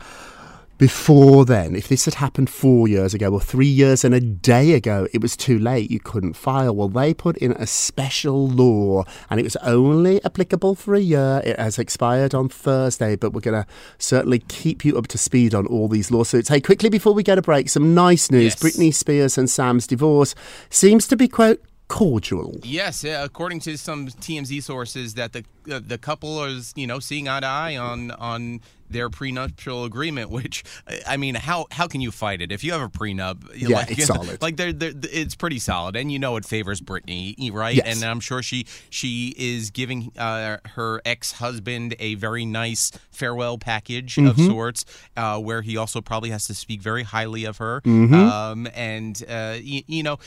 before 0.77 1.45
then, 1.45 1.75
if 1.75 1.87
this 1.87 2.05
had 2.05 2.15
happened 2.15 2.49
four 2.49 2.87
years 2.87 3.13
ago 3.13 3.31
or 3.31 3.39
three 3.39 3.67
years 3.67 4.03
and 4.03 4.13
a 4.13 4.19
day 4.19 4.73
ago, 4.73 5.07
it 5.13 5.21
was 5.21 5.37
too 5.37 5.59
late. 5.59 5.91
You 5.91 5.99
couldn't 5.99 6.33
file. 6.33 6.75
Well, 6.75 6.89
they 6.89 7.13
put 7.13 7.37
in 7.37 7.51
a 7.53 7.67
special 7.67 8.47
law 8.47 9.03
and 9.29 9.39
it 9.39 9.43
was 9.43 9.55
only 9.57 10.23
applicable 10.25 10.75
for 10.75 10.95
a 10.95 10.99
year. 10.99 11.41
It 11.45 11.59
has 11.59 11.79
expired 11.79 12.33
on 12.33 12.49
Thursday, 12.49 13.15
but 13.15 13.33
we're 13.33 13.41
going 13.41 13.63
to 13.63 13.69
certainly 13.97 14.39
keep 14.39 14.83
you 14.83 14.97
up 14.97 15.07
to 15.07 15.17
speed 15.17 15.53
on 15.53 15.67
all 15.67 15.87
these 15.87 16.11
lawsuits. 16.11 16.49
Hey, 16.49 16.59
quickly 16.59 16.89
before 16.89 17.13
we 17.13 17.23
get 17.23 17.37
a 17.37 17.41
break, 17.41 17.69
some 17.69 17.93
nice 17.93 18.31
news. 18.31 18.55
Yes. 18.55 18.61
Britney 18.61 18.93
Spears 18.93 19.37
and 19.37 19.49
Sam's 19.49 19.87
divorce 19.87 20.35
seems 20.69 21.07
to 21.07 21.15
be, 21.15 21.27
quote, 21.27 21.63
cordial. 21.93 22.59
Yes, 22.63 23.03
according 23.03 23.59
to 23.61 23.77
some 23.77 24.07
TMZ 24.07 24.63
sources, 24.63 25.13
that 25.13 25.33
the 25.33 25.45
uh, 25.71 25.79
the 25.85 25.97
couple 25.99 26.43
is 26.43 26.73
you 26.75 26.87
know 26.87 26.99
seeing 26.99 27.27
eye 27.29 27.39
to 27.39 27.45
eye 27.45 27.77
on 27.77 28.09
on 28.11 28.61
their 28.89 29.09
prenuptial 29.09 29.85
agreement. 29.85 30.29
Which 30.37 30.63
I 31.07 31.17
mean, 31.17 31.35
how 31.35 31.67
how 31.69 31.87
can 31.87 32.01
you 32.01 32.11
fight 32.11 32.41
it 32.41 32.51
if 32.51 32.63
you 32.63 32.71
have 32.71 32.81
a 32.81 32.89
prenup? 32.89 33.43
Yeah, 33.55 33.77
like, 33.77 33.91
it's 33.91 34.05
solid. 34.15 34.41
Like 34.41 34.57
they're, 34.57 34.73
they're, 34.73 34.93
it's 35.11 35.35
pretty 35.35 35.59
solid, 35.59 35.95
and 35.95 36.11
you 36.11 36.17
know 36.17 36.35
it 36.35 36.45
favors 36.45 36.81
Britney, 36.81 37.53
right? 37.53 37.75
Yes. 37.75 37.85
And 37.85 38.03
I'm 38.03 38.19
sure 38.19 38.41
she 38.41 38.65
she 38.89 39.35
is 39.37 39.69
giving 39.69 40.11
uh, 40.17 40.57
her 40.75 41.01
ex 41.05 41.33
husband 41.33 41.95
a 41.99 42.15
very 42.15 42.43
nice 42.45 42.91
farewell 43.11 43.57
package 43.59 44.17
of 44.17 44.23
Mm-hmm. 44.33 44.47
sorts, 44.47 44.85
uh, 45.15 45.37
where 45.39 45.61
he 45.61 45.77
also 45.77 46.01
probably 46.01 46.31
has 46.31 46.45
to 46.45 46.55
speak 46.55 46.81
very 46.81 47.03
highly 47.03 47.45
of 47.45 47.57
her. 47.57 47.81
Mm-hmm. 47.81 48.13
Um, 48.15 48.67
and 48.73 49.23
uh, 49.29 49.57
you, 49.61 49.83
you 49.85 50.01
know, 50.01 50.17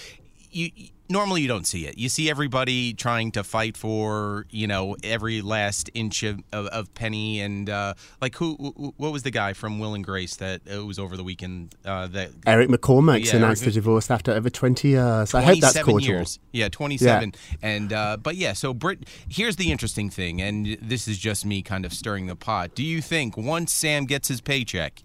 you 0.56 0.70
normally 1.08 1.40
you 1.42 1.48
don't 1.48 1.66
see 1.66 1.86
it. 1.86 1.98
You 1.98 2.08
see 2.08 2.28
everybody 2.30 2.92
trying 2.94 3.30
to 3.32 3.44
fight 3.44 3.76
for 3.76 4.46
you 4.50 4.66
know 4.66 4.96
every 5.04 5.42
last 5.42 5.90
inch 5.94 6.22
of, 6.22 6.40
of, 6.52 6.66
of 6.68 6.92
penny 6.94 7.40
and 7.40 7.68
uh, 7.70 7.94
like 8.20 8.34
who, 8.36 8.56
who 8.58 8.94
what 8.96 9.12
was 9.12 9.22
the 9.22 9.30
guy 9.30 9.52
from 9.52 9.78
Will 9.78 9.94
and 9.94 10.04
Grace 10.04 10.36
that 10.36 10.62
uh, 10.72 10.84
was 10.84 10.98
over 10.98 11.16
the 11.16 11.22
weekend 11.24 11.74
uh, 11.84 12.06
that 12.08 12.30
Eric 12.46 12.68
McCormack's 12.70 13.28
Yeah, 13.30 13.36
announced 13.36 13.62
Eric- 13.62 13.74
the 13.74 13.80
divorce 13.80 14.10
after 14.10 14.32
over 14.32 14.50
20 14.50 14.88
years. 14.88 15.34
I 15.34 15.42
hope 15.42 15.60
that's 15.60 15.74
27 15.74 15.92
cordial. 15.92 16.14
years. 16.16 16.38
Yeah, 16.52 16.68
27. 16.68 17.34
And 17.62 17.92
uh, 17.92 18.16
but 18.16 18.36
yeah, 18.36 18.54
so 18.54 18.72
Brit 18.74 19.04
here's 19.28 19.56
the 19.56 19.70
interesting 19.70 20.10
thing 20.10 20.40
and 20.40 20.78
this 20.80 21.06
is 21.06 21.18
just 21.18 21.44
me 21.44 21.62
kind 21.62 21.84
of 21.84 21.92
stirring 21.92 22.26
the 22.26 22.36
pot. 22.36 22.74
Do 22.74 22.82
you 22.82 23.02
think 23.02 23.36
once 23.36 23.72
Sam 23.72 24.06
gets 24.06 24.28
his 24.28 24.40
paycheck 24.40 25.02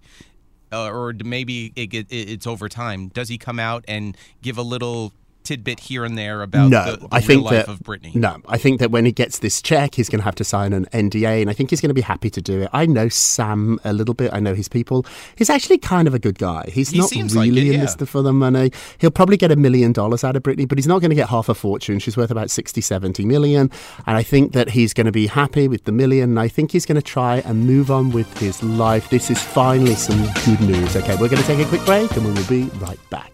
uh, 0.72 0.88
or 0.88 1.12
maybe 1.24 1.72
it, 1.76 1.92
it, 1.92 2.06
it's 2.10 2.46
over 2.46 2.68
time, 2.68 3.08
does 3.08 3.28
he 3.28 3.36
come 3.36 3.58
out 3.58 3.84
and 3.86 4.16
give 4.40 4.56
a 4.56 4.62
little 4.62 5.12
tidbit 5.44 5.80
here 5.80 6.04
and 6.04 6.16
there 6.16 6.42
about 6.42 6.70
no, 6.70 6.92
the, 6.92 6.96
the 6.98 7.08
I 7.12 7.20
think 7.20 7.44
life 7.44 7.66
that 7.66 7.68
of 7.68 7.80
Britney? 7.80 8.14
no, 8.14 8.40
I 8.48 8.58
think 8.58 8.80
that 8.80 8.90
when 8.90 9.04
he 9.04 9.12
gets 9.12 9.38
this 9.38 9.60
check, 9.62 9.94
he's 9.94 10.08
going 10.08 10.20
to 10.20 10.24
have 10.24 10.34
to 10.36 10.44
sign 10.44 10.72
an 10.72 10.86
NDA, 10.86 11.40
and 11.40 11.50
I 11.50 11.52
think 11.52 11.70
he's 11.70 11.80
going 11.80 11.90
to 11.90 11.94
be 11.94 12.00
happy 12.00 12.30
to 12.30 12.40
do 12.40 12.62
it. 12.62 12.70
I 12.72 12.86
know 12.86 13.08
Sam 13.08 13.78
a 13.84 13.92
little 13.92 14.14
bit. 14.14 14.32
I 14.32 14.40
know 14.40 14.54
his 14.54 14.68
people. 14.68 15.06
He's 15.36 15.50
actually 15.50 15.78
kind 15.78 16.08
of 16.08 16.14
a 16.14 16.18
good 16.18 16.38
guy. 16.38 16.68
He's 16.72 16.90
He 16.90 16.98
not 16.98 17.08
seems 17.08 17.34
like 17.36 17.48
really 17.48 17.70
it, 17.70 17.74
in 17.74 17.80
this 17.80 17.94
for 17.94 18.22
the 18.22 18.32
money. 18.32 18.72
He'll 18.98 19.10
probably 19.10 19.36
get 19.36 19.50
a 19.50 19.56
million 19.56 19.92
dollars 19.92 20.24
out 20.24 20.36
of 20.36 20.42
Britney, 20.42 20.66
but 20.68 20.78
he's 20.78 20.86
not 20.86 21.00
going 21.00 21.10
to 21.10 21.16
get 21.16 21.28
half 21.28 21.48
a 21.48 21.54
fortune. 21.54 21.98
She's 21.98 22.16
worth 22.16 22.30
about 22.30 22.50
60, 22.50 22.80
70 22.80 23.24
million, 23.24 23.70
and 24.06 24.16
I 24.16 24.22
think 24.22 24.52
that 24.52 24.70
he's 24.70 24.92
going 24.94 25.06
to 25.06 25.12
be 25.12 25.26
happy 25.26 25.68
with 25.68 25.84
the 25.84 25.92
million. 25.92 26.30
And 26.30 26.40
I 26.40 26.48
think 26.48 26.72
he's 26.72 26.86
going 26.86 26.96
to 26.96 27.02
try 27.02 27.38
and 27.38 27.66
move 27.66 27.90
on 27.90 28.10
with 28.10 28.38
his 28.38 28.62
life. 28.62 29.08
This 29.10 29.30
is 29.30 29.40
finally 29.40 29.94
some 29.94 30.22
good 30.44 30.60
news. 30.60 30.96
Okay, 30.96 31.16
we're 31.16 31.28
going 31.28 31.42
to 31.42 31.46
take 31.46 31.64
a 31.64 31.68
quick 31.68 31.84
break, 31.84 32.10
and 32.16 32.26
we 32.26 32.32
will 32.32 32.48
be 32.48 32.64
right 32.78 32.98
back. 33.10 33.31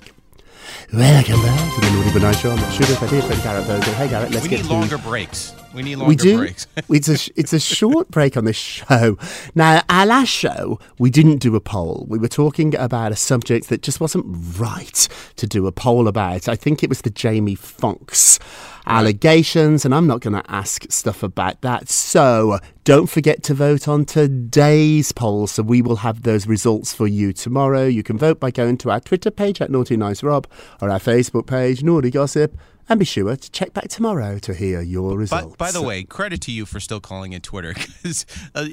Welcome 0.91 1.43
back 1.43 1.75
to 1.75 2.13
the 2.15 2.21
Nice 2.21 2.41
Show. 2.41 2.51
I'm 2.51 2.57
not 2.57 2.73
sure 2.73 2.87
if 2.87 3.03
I 3.03 3.11
did, 3.11 3.23
but 3.29 3.37
Garrett 3.43 3.67
Vogel. 3.67 3.93
Uh, 3.93 3.97
hey, 3.97 4.09
Garrett, 4.09 4.31
let's 4.31 4.45
we 4.45 4.49
get 4.49 4.63
need 4.63 4.69
to 4.69 4.73
longer 4.73 4.97
breaks. 4.97 5.53
We 5.75 5.83
need 5.83 5.97
longer 5.97 6.09
we 6.09 6.17
do. 6.17 6.39
breaks. 6.39 6.67
it's 6.89 7.09
a 7.09 7.33
it's 7.37 7.53
a 7.53 7.61
short 7.61 8.11
break 8.11 8.37
on 8.37 8.45
this 8.45 8.57
show. 8.57 9.19
Now, 9.55 9.83
our 9.89 10.07
last 10.07 10.31
show, 10.31 10.79
we 10.99 11.11
didn't 11.11 11.39
do 11.39 11.55
a 11.57 11.61
poll. 11.61 12.07
We 12.09 12.19
were 12.19 12.29
talking 12.29 12.75
about 12.75 13.13
a 13.13 13.17
subject 13.17 13.69
that 13.69 13.83
just 13.83 14.01
wasn't 14.01 14.25
right 14.59 15.09
to 15.37 15.47
do 15.47 15.67
a 15.67 15.73
poll 15.73 16.09
about. 16.09 16.49
I 16.49 16.57
think 16.57 16.83
it 16.83 16.89
was 16.89 17.03
the 17.03 17.11
Jamie 17.11 17.55
Foxx's 17.55 18.39
allegations, 18.87 19.85
and 19.85 19.95
I'm 19.95 20.07
not 20.07 20.21
going 20.21 20.43
to 20.43 20.51
ask 20.51 20.91
stuff 20.91 21.23
about 21.23 21.61
that. 21.61 21.89
So 21.91 22.59
don't 22.85 23.07
forget 23.07 23.43
to 23.45 23.55
vote 23.55 23.87
on 23.87 24.07
today's 24.07 25.13
poll. 25.13 25.47
So 25.47 25.63
we 25.63 25.83
will 25.83 25.97
have 25.97 26.23
those 26.23 26.47
results 26.47 26.95
for 26.95 27.07
you 27.07 27.35
tomorrow. 27.35 27.85
You 27.85 28.03
can 28.03 28.17
vote 28.17 28.41
by 28.41 28.51
going 28.51 28.79
to 28.79 28.91
our 28.91 29.01
Twitter 29.01 29.31
page 29.31 29.61
at 29.61 29.71
Naughty 29.71 29.97
Nice 29.97 30.23
Rob 30.23 30.47
or 30.81 30.91
our 30.91 30.99
Facebook 30.99 31.47
page, 31.47 31.83
Naughty 31.83 32.11
Gossip. 32.11 32.59
And 32.89 32.99
be 32.99 33.05
sure 33.05 33.37
to 33.37 33.51
check 33.51 33.73
back 33.75 33.89
tomorrow 33.89 34.39
to 34.39 34.55
hear 34.55 34.81
your 34.81 35.11
By, 35.11 35.17
results. 35.17 35.57
by 35.57 35.71
the 35.73 35.83
way, 35.83 36.05
credit 36.05 36.41
to 36.43 36.53
you 36.53 36.65
for 36.67 36.81
still 36.81 37.01
calling 37.01 37.33
it 37.35 37.43
Twitter 37.43 37.75
because 37.75 38.25
uh, 38.55 38.67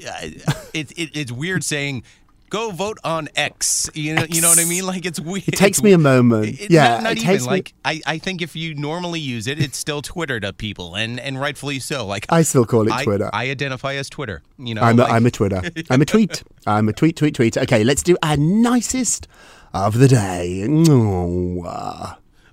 it, 0.72 0.92
it, 0.92 1.10
it's 1.14 1.32
weird 1.32 1.62
saying 1.64 2.02
go 2.48 2.70
vote 2.70 2.96
on 3.04 3.28
X. 3.36 3.90
You 3.92 4.14
know, 4.14 4.24
you 4.28 4.40
know 4.40 4.48
what 4.48 4.58
I 4.58 4.64
mean? 4.64 4.86
Like 4.86 5.04
it's 5.04 5.20
weird. 5.20 5.48
It 5.48 5.56
takes 5.56 5.82
me 5.82 5.92
a 5.92 5.98
moment. 5.98 6.60
It, 6.60 6.70
yeah, 6.70 6.94
not, 6.94 7.02
not 7.02 7.12
it 7.12 7.24
even 7.24 7.36
me- 7.42 7.46
like 7.46 7.74
I, 7.84 8.00
I 8.06 8.18
think 8.18 8.40
if 8.40 8.56
you 8.56 8.74
normally 8.74 9.20
use 9.20 9.46
it, 9.46 9.58
it's 9.58 9.76
still 9.76 10.00
Twitter 10.00 10.40
to 10.40 10.52
people, 10.52 10.94
and 10.96 11.20
and 11.20 11.38
rightfully 11.40 11.78
so. 11.78 12.06
Like 12.06 12.26
I 12.30 12.42
still 12.42 12.64
call 12.64 12.86
it 12.86 12.92
I, 12.92 13.04
Twitter. 13.04 13.28
I 13.32 13.50
identify 13.50 13.94
as 13.94 14.08
Twitter. 14.08 14.42
You 14.58 14.74
know, 14.74 14.82
I'm 14.82 14.98
a, 14.98 15.02
like- 15.02 15.12
I'm 15.12 15.26
a 15.26 15.30
Twitter. 15.30 15.62
I'm 15.90 16.00
a 16.00 16.06
tweet. 16.06 16.42
I'm 16.66 16.88
a 16.88 16.92
tweet, 16.92 17.16
tweet, 17.16 17.34
tweet. 17.34 17.56
Okay, 17.58 17.84
let's 17.84 18.02
do 18.02 18.16
our 18.22 18.36
nicest 18.36 19.28
of 19.74 19.98
the 19.98 20.08
day. 20.08 20.66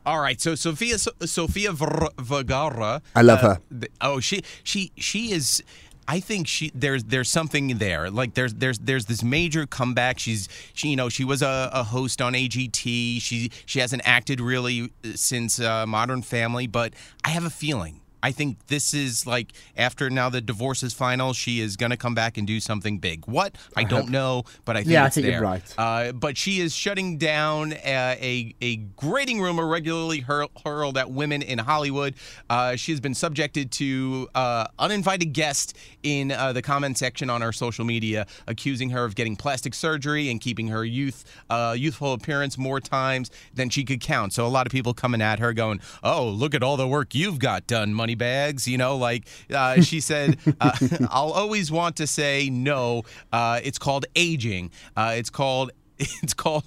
All 0.05 0.19
right, 0.19 0.39
so 0.39 0.55
Sophia 0.55 0.97
Sofia 0.97 1.71
Vergara. 1.71 3.01
I 3.15 3.21
love 3.21 3.43
uh, 3.43 3.55
her. 3.55 3.87
oh, 4.01 4.19
she 4.19 4.41
she 4.63 4.91
she 4.97 5.31
is. 5.31 5.63
I 6.05 6.19
think 6.19 6.47
she 6.47 6.71
there's 6.75 7.05
there's 7.05 7.29
something 7.29 7.77
there. 7.77 8.09
Like 8.09 8.33
there's 8.33 8.53
there's 8.53 8.79
there's 8.79 9.05
this 9.05 9.23
major 9.23 9.65
comeback. 9.65 10.19
She's 10.19 10.49
she 10.73 10.89
you 10.89 10.97
know 10.97 11.07
she 11.07 11.23
was 11.23 11.41
a, 11.41 11.69
a 11.71 11.83
host 11.83 12.21
on 12.21 12.33
AGT. 12.33 13.21
She 13.21 13.49
she 13.65 13.79
hasn't 13.79 14.01
acted 14.05 14.41
really 14.41 14.91
uh, 15.05 15.09
since 15.15 15.61
uh, 15.61 15.85
Modern 15.85 16.21
Family, 16.21 16.67
but 16.67 16.93
I 17.23 17.29
have 17.29 17.45
a 17.45 17.49
feeling 17.49 18.01
I 18.23 18.31
think 18.31 18.67
this 18.67 18.93
is 18.93 19.27
like 19.27 19.51
after 19.75 20.09
now 20.09 20.29
the 20.29 20.39
divorce 20.39 20.81
is 20.81 20.93
final, 20.93 21.33
she 21.33 21.59
is 21.59 21.75
going 21.75 21.89
to 21.89 21.97
come 21.97 22.15
back 22.15 22.37
and 22.37 22.47
do 22.47 22.61
something 22.61 22.97
big. 22.97 23.27
What 23.27 23.55
I 23.75 23.83
don't 23.83 24.09
know, 24.09 24.45
but 24.63 24.77
I 24.77 24.83
think 24.83 24.93
Yeah, 24.93 25.03
I 25.03 25.09
think 25.09 25.27
you're 25.27 25.41
right. 25.41 25.61
Uh, 25.77 26.13
but 26.13 26.37
she 26.37 26.61
is 26.61 26.73
shutting 26.73 27.17
down 27.17 27.73
uh, 27.73 28.15
a 28.19 28.55
a 28.61 28.77
grading 28.77 29.41
rumor 29.41 29.67
regularly 29.67 30.21
hurl, 30.21 30.49
hurled 30.63 30.97
at 30.97 31.11
women 31.11 31.41
in 31.41 31.59
Hollywood. 31.59 32.15
Uh, 32.49 32.77
she 32.77 32.93
has 32.93 33.01
been 33.01 33.13
subjected 33.13 33.71
to 33.73 34.29
uh, 34.33 34.67
uninvited 34.79 35.33
guests 35.33 35.73
in 36.03 36.31
uh, 36.31 36.53
the 36.53 36.61
comment 36.61 36.97
section 36.97 37.29
on 37.29 37.41
her 37.41 37.51
social 37.51 37.83
media, 37.83 38.25
accusing 38.47 38.89
her 38.91 39.03
of 39.03 39.15
getting 39.15 39.35
plastic 39.35 39.73
surgery 39.73 40.29
and 40.29 40.39
keeping 40.39 40.69
her 40.69 40.85
youth 40.85 41.25
uh, 41.49 41.75
youthful 41.77 42.13
appearance 42.13 42.57
more 42.57 42.79
times 42.79 43.31
than 43.53 43.69
she 43.69 43.83
could 43.83 43.99
count. 43.99 44.31
So 44.31 44.45
a 44.45 44.47
lot 44.47 44.65
of 44.65 44.71
people 44.71 44.93
coming 44.93 45.21
at 45.21 45.39
her, 45.39 45.51
going, 45.51 45.81
"Oh, 46.03 46.29
look 46.29 46.55
at 46.55 46.63
all 46.63 46.77
the 46.77 46.87
work 46.87 47.13
you've 47.13 47.39
got 47.39 47.67
done, 47.67 47.93
money 47.93 48.12
bags." 48.15 48.67
You 48.67 48.77
know, 48.77 48.97
like 48.97 49.27
uh, 49.53 49.81
she 49.81 49.99
said, 49.99 50.37
uh, 50.59 50.77
"I'll 51.09 51.31
always 51.31 51.71
want 51.71 51.97
to 51.97 52.07
say 52.07 52.49
no. 52.49 53.03
Uh, 53.31 53.59
it's 53.63 53.77
called 53.77 54.05
aging. 54.15 54.71
Uh, 54.95 55.13
it's 55.17 55.29
called." 55.29 55.71
It's 56.21 56.33
called 56.33 56.63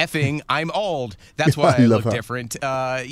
effing 0.00 0.40
I'm 0.48 0.70
old. 0.72 1.16
That's 1.36 1.56
why 1.60 1.74
I 1.78 1.82
I, 1.82 1.86
look 1.86 2.04
her. 2.04 2.10
different. 2.10 2.56
Uh, 2.62 3.02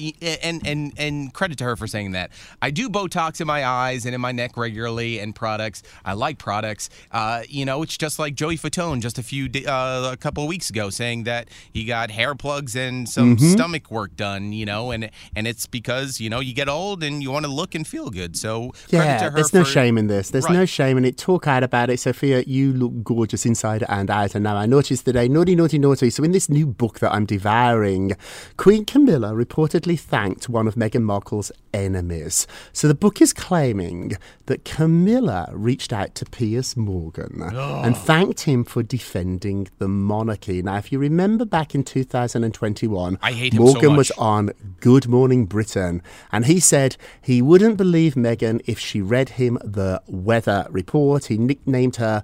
and 0.42 0.66
and 0.66 0.92
and 0.96 1.32
credit 1.32 1.58
to 1.58 1.64
her 1.64 1.76
for 1.76 1.86
saying 1.86 2.12
that. 2.12 2.30
I 2.62 2.70
do 2.70 2.88
Botox 2.88 3.40
in 3.40 3.46
my 3.46 3.64
eyes 3.64 4.06
and 4.06 4.14
in 4.14 4.20
my 4.20 4.32
neck 4.32 4.56
regularly, 4.56 5.18
and 5.20 5.34
products. 5.34 5.82
I 6.04 6.12
like 6.14 6.38
products. 6.38 6.90
Uh, 7.12 7.42
you 7.48 7.64
know, 7.64 7.82
it's 7.82 7.96
just 7.96 8.18
like 8.18 8.34
Joey 8.34 8.56
Fatone 8.56 9.00
just 9.00 9.18
a 9.18 9.22
few 9.22 9.48
uh, 9.66 10.10
a 10.12 10.16
couple 10.16 10.42
of 10.44 10.48
weeks 10.48 10.70
ago 10.70 10.90
saying 10.90 11.24
that 11.24 11.48
he 11.72 11.84
got 11.84 12.10
hair 12.10 12.34
plugs 12.34 12.74
and 12.76 13.08
some 13.08 13.28
Mm-hmm. 13.28 13.52
stomach 13.52 13.90
work 13.90 14.16
done. 14.16 14.52
You 14.52 14.64
know, 14.66 14.90
and 14.90 15.10
and 15.36 15.46
it's 15.46 15.66
because 15.66 16.20
you 16.20 16.30
know 16.30 16.40
you 16.40 16.54
get 16.54 16.68
old 16.68 17.02
and 17.02 17.22
you 17.22 17.30
want 17.30 17.44
to 17.44 17.50
look 17.52 17.74
and 17.74 17.86
feel 17.86 18.10
good. 18.10 18.36
So 18.36 18.70
credit 18.70 18.88
to 18.90 18.96
Yeah, 18.96 19.22
her 19.24 19.30
there's 19.30 19.52
no 19.54 19.64
shame 19.64 19.98
in 19.98 20.06
this. 20.06 20.30
There's 20.30 20.48
no 20.48 20.64
shame 20.64 20.96
in 20.98 21.04
it. 21.04 21.16
Talk 21.18 21.46
out 21.46 21.62
about 21.62 21.90
it. 21.90 21.98
Sofia, 22.00 22.42
you 22.46 22.72
look 22.72 23.02
gorgeous 23.04 23.44
inside 23.46 23.84
and 23.88 24.10
out. 24.10 24.34
And 24.34 24.44
now 24.44 24.56
I 24.56 24.66
noticed 24.66 25.04
today, 25.04 25.28
naughty, 25.28 25.54
naughty, 25.54 25.78
naughty. 25.78 26.10
So 26.10 26.22
in 26.24 26.32
this 26.32 26.48
new 26.48 26.66
book 26.78 27.00
that 27.00 27.12
I'm 27.12 27.26
devouring, 27.26 28.16
Queen 28.56 28.84
Camilla 28.84 29.32
reportedly 29.32 29.98
thanked 29.98 30.48
one 30.48 30.66
of 30.66 30.76
Meghan 30.76 31.02
Markle's 31.02 31.52
enemies. 31.74 32.46
So 32.72 32.88
the 32.88 32.94
book 32.94 33.20
is 33.20 33.32
claiming 33.32 34.16
that 34.46 34.64
Camilla 34.64 35.50
reached 35.52 35.92
out 35.92 36.14
to 36.16 36.24
Piers 36.24 36.76
Morgan 36.76 37.42
oh. 37.52 37.82
and 37.82 37.96
thanked 37.96 38.42
him 38.42 38.64
for 38.64 38.82
defending 38.82 39.68
the 39.78 39.88
monarchy. 39.88 40.62
Now, 40.62 40.76
if 40.76 40.92
you 40.92 40.98
remember 40.98 41.44
back 41.44 41.74
in 41.74 41.84
2021, 41.84 43.18
I 43.22 43.32
hate 43.32 43.52
him 43.52 43.58
so 43.58 43.72
Morgan 43.72 43.96
was 43.96 44.10
on 44.12 44.52
Good 44.80 45.08
Morning 45.08 45.46
Britain, 45.46 46.02
and 46.32 46.46
he 46.46 46.60
said 46.60 46.96
he 47.20 47.42
wouldn't 47.42 47.76
believe 47.76 48.14
Meghan 48.14 48.62
if 48.66 48.78
she 48.78 49.00
read 49.00 49.30
him 49.30 49.58
the 49.62 50.00
weather 50.06 50.66
report. 50.70 51.26
He 51.26 51.36
nicknamed 51.36 51.96
her 51.96 52.22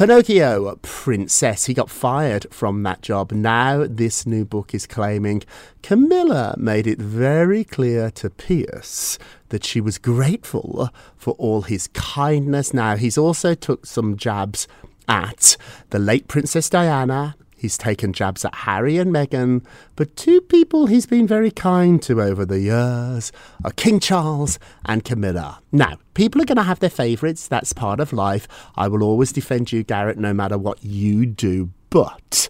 Pinocchio 0.00 0.76
Princess. 0.80 1.66
He 1.66 1.74
got 1.74 1.90
fired 1.90 2.46
from 2.50 2.84
that 2.84 3.02
job. 3.02 3.32
Now, 3.32 3.84
this 3.86 4.24
new 4.24 4.46
book 4.46 4.72
is 4.72 4.86
claiming 4.86 5.42
Camilla 5.82 6.54
made 6.56 6.86
it 6.86 6.98
very 6.98 7.64
clear 7.64 8.10
to 8.12 8.30
Piers 8.30 9.18
that 9.50 9.62
she 9.62 9.78
was 9.78 9.98
grateful 9.98 10.88
for 11.18 11.34
all 11.34 11.60
his 11.60 11.88
kindness. 11.88 12.72
Now, 12.72 12.96
he's 12.96 13.18
also 13.18 13.54
took 13.54 13.84
some 13.84 14.16
jabs 14.16 14.66
at 15.06 15.58
the 15.90 15.98
late 15.98 16.28
Princess 16.28 16.70
Diana. 16.70 17.36
He's 17.60 17.76
taken 17.76 18.14
jabs 18.14 18.42
at 18.46 18.54
Harry 18.54 18.96
and 18.96 19.12
Meghan, 19.12 19.62
but 19.94 20.16
two 20.16 20.40
people 20.40 20.86
he's 20.86 21.04
been 21.04 21.26
very 21.26 21.50
kind 21.50 22.02
to 22.04 22.22
over 22.22 22.46
the 22.46 22.58
years 22.60 23.32
are 23.62 23.70
King 23.72 24.00
Charles 24.00 24.58
and 24.86 25.04
Camilla. 25.04 25.60
Now, 25.70 25.98
people 26.14 26.40
are 26.40 26.46
going 26.46 26.56
to 26.56 26.62
have 26.62 26.80
their 26.80 26.88
favourites. 26.88 27.46
That's 27.46 27.74
part 27.74 28.00
of 28.00 28.14
life. 28.14 28.48
I 28.76 28.88
will 28.88 29.02
always 29.02 29.30
defend 29.30 29.72
you, 29.72 29.82
Garrett, 29.82 30.16
no 30.16 30.32
matter 30.32 30.56
what 30.56 30.82
you 30.82 31.26
do. 31.26 31.68
But 31.90 32.48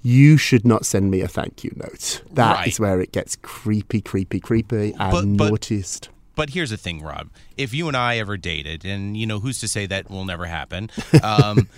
you 0.00 0.36
should 0.36 0.64
not 0.64 0.86
send 0.86 1.10
me 1.10 1.22
a 1.22 1.28
thank 1.28 1.64
you 1.64 1.72
note. 1.74 2.22
That 2.32 2.68
is 2.68 2.78
Right. 2.78 2.88
where 2.88 3.00
it 3.00 3.10
gets 3.10 3.34
creepy, 3.42 4.00
creepy, 4.00 4.38
creepy, 4.38 4.92
and 4.96 5.10
But- 5.10 5.36
but- 5.38 5.50
naughtiest. 5.50 6.08
But 6.34 6.50
here's 6.50 6.70
the 6.70 6.76
thing, 6.78 7.02
Rob. 7.02 7.28
If 7.56 7.74
you 7.74 7.88
and 7.88 7.96
I 7.96 8.18
ever 8.18 8.36
dated, 8.36 8.84
and 8.84 9.16
you 9.16 9.26
know 9.26 9.40
who's 9.40 9.60
to 9.60 9.68
say 9.68 9.86
that 9.86 10.10
will 10.10 10.24
never 10.24 10.46
happen, 10.46 10.90
um, 11.22 11.68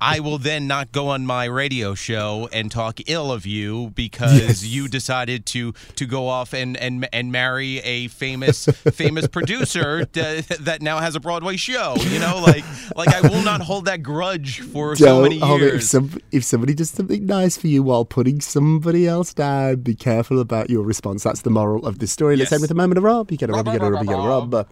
I 0.00 0.20
will 0.20 0.38
then 0.38 0.66
not 0.66 0.92
go 0.92 1.08
on 1.08 1.26
my 1.26 1.44
radio 1.46 1.94
show 1.94 2.48
and 2.52 2.70
talk 2.70 3.00
ill 3.08 3.32
of 3.32 3.46
you 3.46 3.90
because 3.94 4.64
you 4.64 4.88
decided 4.88 5.46
to 5.46 5.72
to 5.96 6.06
go 6.06 6.28
off 6.28 6.52
and 6.52 6.76
and 6.76 7.08
and 7.12 7.32
marry 7.32 7.78
a 7.80 8.08
famous 8.08 8.66
famous 8.92 9.26
producer 9.36 10.04
d- 10.04 10.40
that 10.60 10.82
now 10.82 10.98
has 10.98 11.14
a 11.16 11.20
Broadway 11.20 11.56
show. 11.56 11.94
You 11.98 12.18
know, 12.18 12.40
like 12.44 12.64
like 12.96 13.08
I 13.08 13.20
will 13.26 13.42
not 13.42 13.60
hold 13.62 13.84
that 13.86 14.02
grudge 14.02 14.60
for 14.60 14.96
so 14.96 15.06
Don't 15.06 15.22
many 15.22 15.38
hold 15.38 15.62
it. 15.62 15.66
If, 15.66 15.72
years. 15.72 15.90
some, 15.90 16.18
if 16.30 16.44
somebody 16.44 16.74
does 16.74 16.90
something 16.90 17.26
nice 17.26 17.56
for 17.56 17.66
you 17.68 17.82
while 17.82 18.04
putting 18.04 18.40
somebody 18.40 19.06
else 19.06 19.32
down, 19.34 19.76
be 19.76 19.94
careful 19.94 20.40
about 20.40 20.70
your 20.70 20.82
response. 20.82 21.22
That's 21.22 21.42
the 21.42 21.50
moral 21.50 21.86
of 21.86 21.98
this 21.98 22.12
story. 22.12 22.36
Let's 22.36 22.50
Yes. 22.50 22.54
end 22.54 22.62
with 22.62 22.70
a 22.70 22.74
moment 22.74 22.98
of 22.98 23.04
Rob. 23.04 23.30
You 23.30 23.36
get 23.38 23.50
a 23.50 23.52
Rob, 23.52 23.66
you 23.66 23.72
get 23.72 23.82
a 23.82 23.90
Rob, 23.90 24.02
you 24.02 24.08
get 24.08 24.18
a 24.18 24.22
Rob, 24.22 24.52
Rob. 24.54 24.68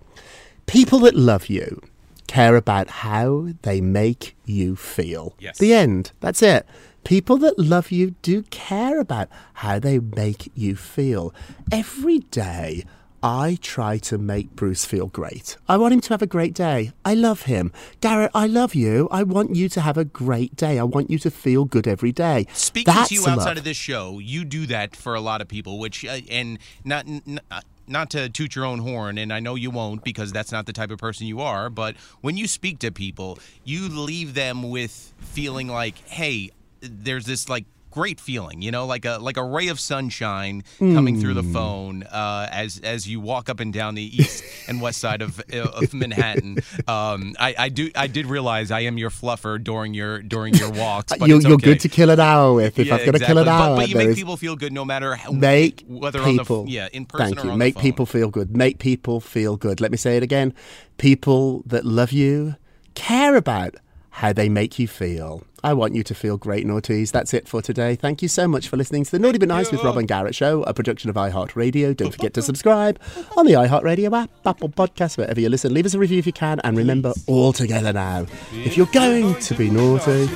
People 0.71 1.01
that 1.01 1.17
love 1.17 1.49
you 1.49 1.83
care 2.29 2.55
about 2.55 2.89
how 2.89 3.49
they 3.63 3.81
make 3.81 4.37
you 4.45 4.77
feel. 4.77 5.35
Yes. 5.41 5.59
The 5.59 5.75
end. 5.75 6.13
That's 6.21 6.43
it. 6.43 6.65
People 7.03 7.39
that 7.39 7.59
love 7.59 7.91
you 7.91 8.13
do 8.23 8.43
care 8.51 9.01
about 9.01 9.29
how 9.55 9.81
they 9.81 9.99
make 9.99 10.53
you 10.55 10.77
feel. 10.77 11.35
Every 11.73 12.21
day, 12.21 12.85
I 13.21 13.59
try 13.61 13.99
to 13.99 14.17
make 14.17 14.55
Bruce 14.55 14.85
feel 14.85 15.09
great. 15.09 15.57
I 15.69 15.77
want 15.77 15.93
him 15.93 16.01
to 16.03 16.11
have 16.11 16.23
a 16.23 16.27
great 16.27 16.55
day. 16.55 16.93
I 17.05 17.15
love 17.15 17.43
him. 17.43 17.73
Garrett, 18.01 18.31
I 18.33 18.47
love 18.47 18.75
you. 18.77 19.09
I 19.11 19.25
want 19.25 19.57
you 19.57 19.69
to 19.71 19.81
have 19.81 19.99
a 19.99 20.05
great 20.05 20.55
day. 20.55 20.79
I 20.79 20.85
want 20.85 21.11
you 21.11 21.19
to 21.19 21.33
feel 21.33 21.65
good 21.65 21.89
every 21.89 22.13
day. 22.13 22.47
Speaking 22.53 22.95
That's 22.95 23.09
to 23.09 23.15
you 23.17 23.25
love. 23.25 23.39
outside 23.41 23.59
of 23.59 23.65
this 23.65 23.77
show, 23.77 24.21
you 24.21 24.45
do 24.45 24.67
that 24.67 24.95
for 24.95 25.17
a 25.17 25.21
lot 25.21 25.41
of 25.41 25.49
people, 25.49 25.81
which 25.81 26.05
uh, 26.05 26.21
and 26.31 26.61
not. 26.85 27.09
N- 27.09 27.41
uh, 27.51 27.61
not 27.91 28.11
to 28.11 28.29
toot 28.29 28.55
your 28.55 28.65
own 28.65 28.79
horn, 28.79 29.19
and 29.19 29.33
I 29.33 29.41
know 29.41 29.57
you 29.57 29.71
won't 29.71 30.05
because 30.05 30.33
that's 30.33 30.53
not 30.53 30.67
the 30.67 30.73
type 30.73 30.91
of 30.91 30.99
person 30.99 31.27
you 31.27 31.41
are, 31.41 31.69
but 31.69 31.97
when 32.21 32.37
you 32.37 32.47
speak 32.47 32.79
to 32.81 32.93
people, 32.93 33.39
you 33.65 33.89
leave 33.89 34.35
them 34.35 34.71
with 34.71 35.13
feeling 35.19 35.69
like, 35.69 35.99
hey, 36.07 36.51
there's 36.81 37.27
this 37.27 37.49
like 37.49 37.65
great 37.91 38.21
feeling, 38.21 38.63
you 38.63 38.71
know, 38.71 38.87
like 38.87 39.05
a 39.05 39.19
like 39.19 39.37
a 39.37 39.45
ray 39.45 39.69
of 39.69 39.79
sunshine 39.81 40.63
coming 40.79 41.21
through 41.21 41.35
the 41.35 41.43
Hmm. 41.43 41.53
phone 41.53 42.03
uh, 42.05 42.49
as 42.51 42.79
as 42.85 43.09
you 43.09 43.21
walk 43.21 43.49
up 43.49 43.61
and 43.61 43.73
down 43.73 43.95
the 43.95 44.17
east 44.23 44.45
and 44.69 44.81
west 44.81 45.01
side 45.01 45.23
of 45.23 45.41
of 45.53 45.93
Manhattan. 45.93 46.59
Um, 46.87 47.35
I, 47.39 47.55
I 47.59 47.69
do 47.69 47.91
I 47.97 48.07
did 48.07 48.27
realize 48.27 48.71
I 48.71 48.81
am 48.81 48.97
your 48.99 49.11
fluffer 49.11 49.63
during 49.63 49.95
your 49.95 50.23
during 50.23 50.55
your 50.55 50.71
walks. 50.71 51.13
But 51.19 51.29
you're, 51.29 51.41
you're 51.41 51.53
okay. 51.55 51.65
good 51.73 51.81
to 51.81 51.89
kill 51.89 52.11
an 52.11 52.21
hour 52.21 52.53
with. 52.55 52.79
If 52.79 52.87
Yeah, 52.87 52.95
I've 52.97 53.07
got 53.07 53.13
to 53.13 53.19
kill 53.19 53.39
an 53.39 53.49
exactly. 53.49 53.67
hour, 53.67 53.77
But, 53.77 53.83
but 53.83 53.89
you 53.89 53.97
make 53.97 54.15
people 54.17 54.37
feel 54.37 54.57
good 54.57 54.73
no 54.73 54.85
matter 54.85 55.15
how, 55.15 55.33
make 55.33 55.85
whether 55.89 56.23
people 56.25 56.61
on 56.61 56.67
the 56.67 56.73
yeah 56.73 56.89
in 56.93 57.07
person 57.07 57.27
thank 57.35 57.41
or 57.41 57.47
you 57.47 57.53
on 57.53 57.59
make 57.59 57.75
the 57.75 57.81
phone. 57.81 57.83
people 57.83 58.07
feel 58.07 58.31
good 58.31 58.57
make 58.57 58.79
people 58.79 59.21
feel 59.21 59.57
good 59.57 59.81
let 59.81 59.91
me 59.91 59.97
say 59.97 60.17
it 60.17 60.23
again 60.23 60.55
people 60.99 61.63
that 61.67 61.85
love 61.85 62.13
you 62.13 62.55
care 62.95 63.37
about 63.37 63.75
how 64.11 64.33
they 64.33 64.49
make 64.49 64.79
you 64.79 64.87
feel 64.89 65.43
I 65.63 65.75
want 65.75 65.95
you 65.95 66.03
to 66.05 66.15
feel 66.15 66.37
great, 66.39 66.67
naughties. 66.67 67.13
That's 67.13 67.35
it 67.35 67.47
for 67.47 67.61
today. 67.61 67.95
Thank 67.95 68.23
you 68.23 68.29
so 68.29 68.49
much 68.49 68.69
for 68.69 68.77
listening 68.77 69.05
to 69.05 69.11
the 69.11 69.19
Naughty 69.19 69.39
But 69.39 69.49
Nice 69.49 69.71
with 69.71 69.83
Rob 69.85 69.99
and 69.99 70.09
Garrett 70.09 70.35
show, 70.35 70.63
a 70.63 70.73
production 70.73 71.11
of 71.11 71.17
iHeartRadio. 71.17 71.97
Don't 71.97 72.13
forget 72.13 72.33
to 72.35 72.43
subscribe 72.43 72.99
on 73.37 73.47
the 73.47 73.53
iHeartRadio 73.53 74.23
app, 74.23 74.31
Apple 74.47 74.71
Podcasts, 74.71 75.19
wherever 75.19 75.41
you 75.41 75.49
listen. 75.49 75.75
Leave 75.75 75.87
us 75.87 75.95
a 75.95 75.99
review 75.99 76.19
if 76.19 76.27
you 76.27 76.33
can. 76.33 76.61
And 76.61 76.77
remember, 76.77 77.13
all 77.27 77.53
together 77.53 77.93
now, 77.93 78.27
if 78.53 78.77
you're 78.77 78.87
going 78.87 79.35
to 79.35 79.55
be 79.55 79.71
naughty, 79.71 80.31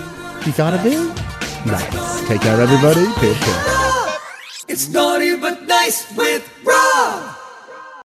you 0.47 0.53
gotta 0.57 0.83
be 0.83 0.95
nice. 1.71 2.29
Take 2.29 2.43
care, 2.43 2.61
everybody. 2.61 3.07
Take 3.21 3.37
care. 3.37 4.17
It's 4.69 4.89
naughty 4.89 5.37
but 5.37 5.63
nice 5.63 6.15
with 6.17 6.51
Rob. 6.65 7.37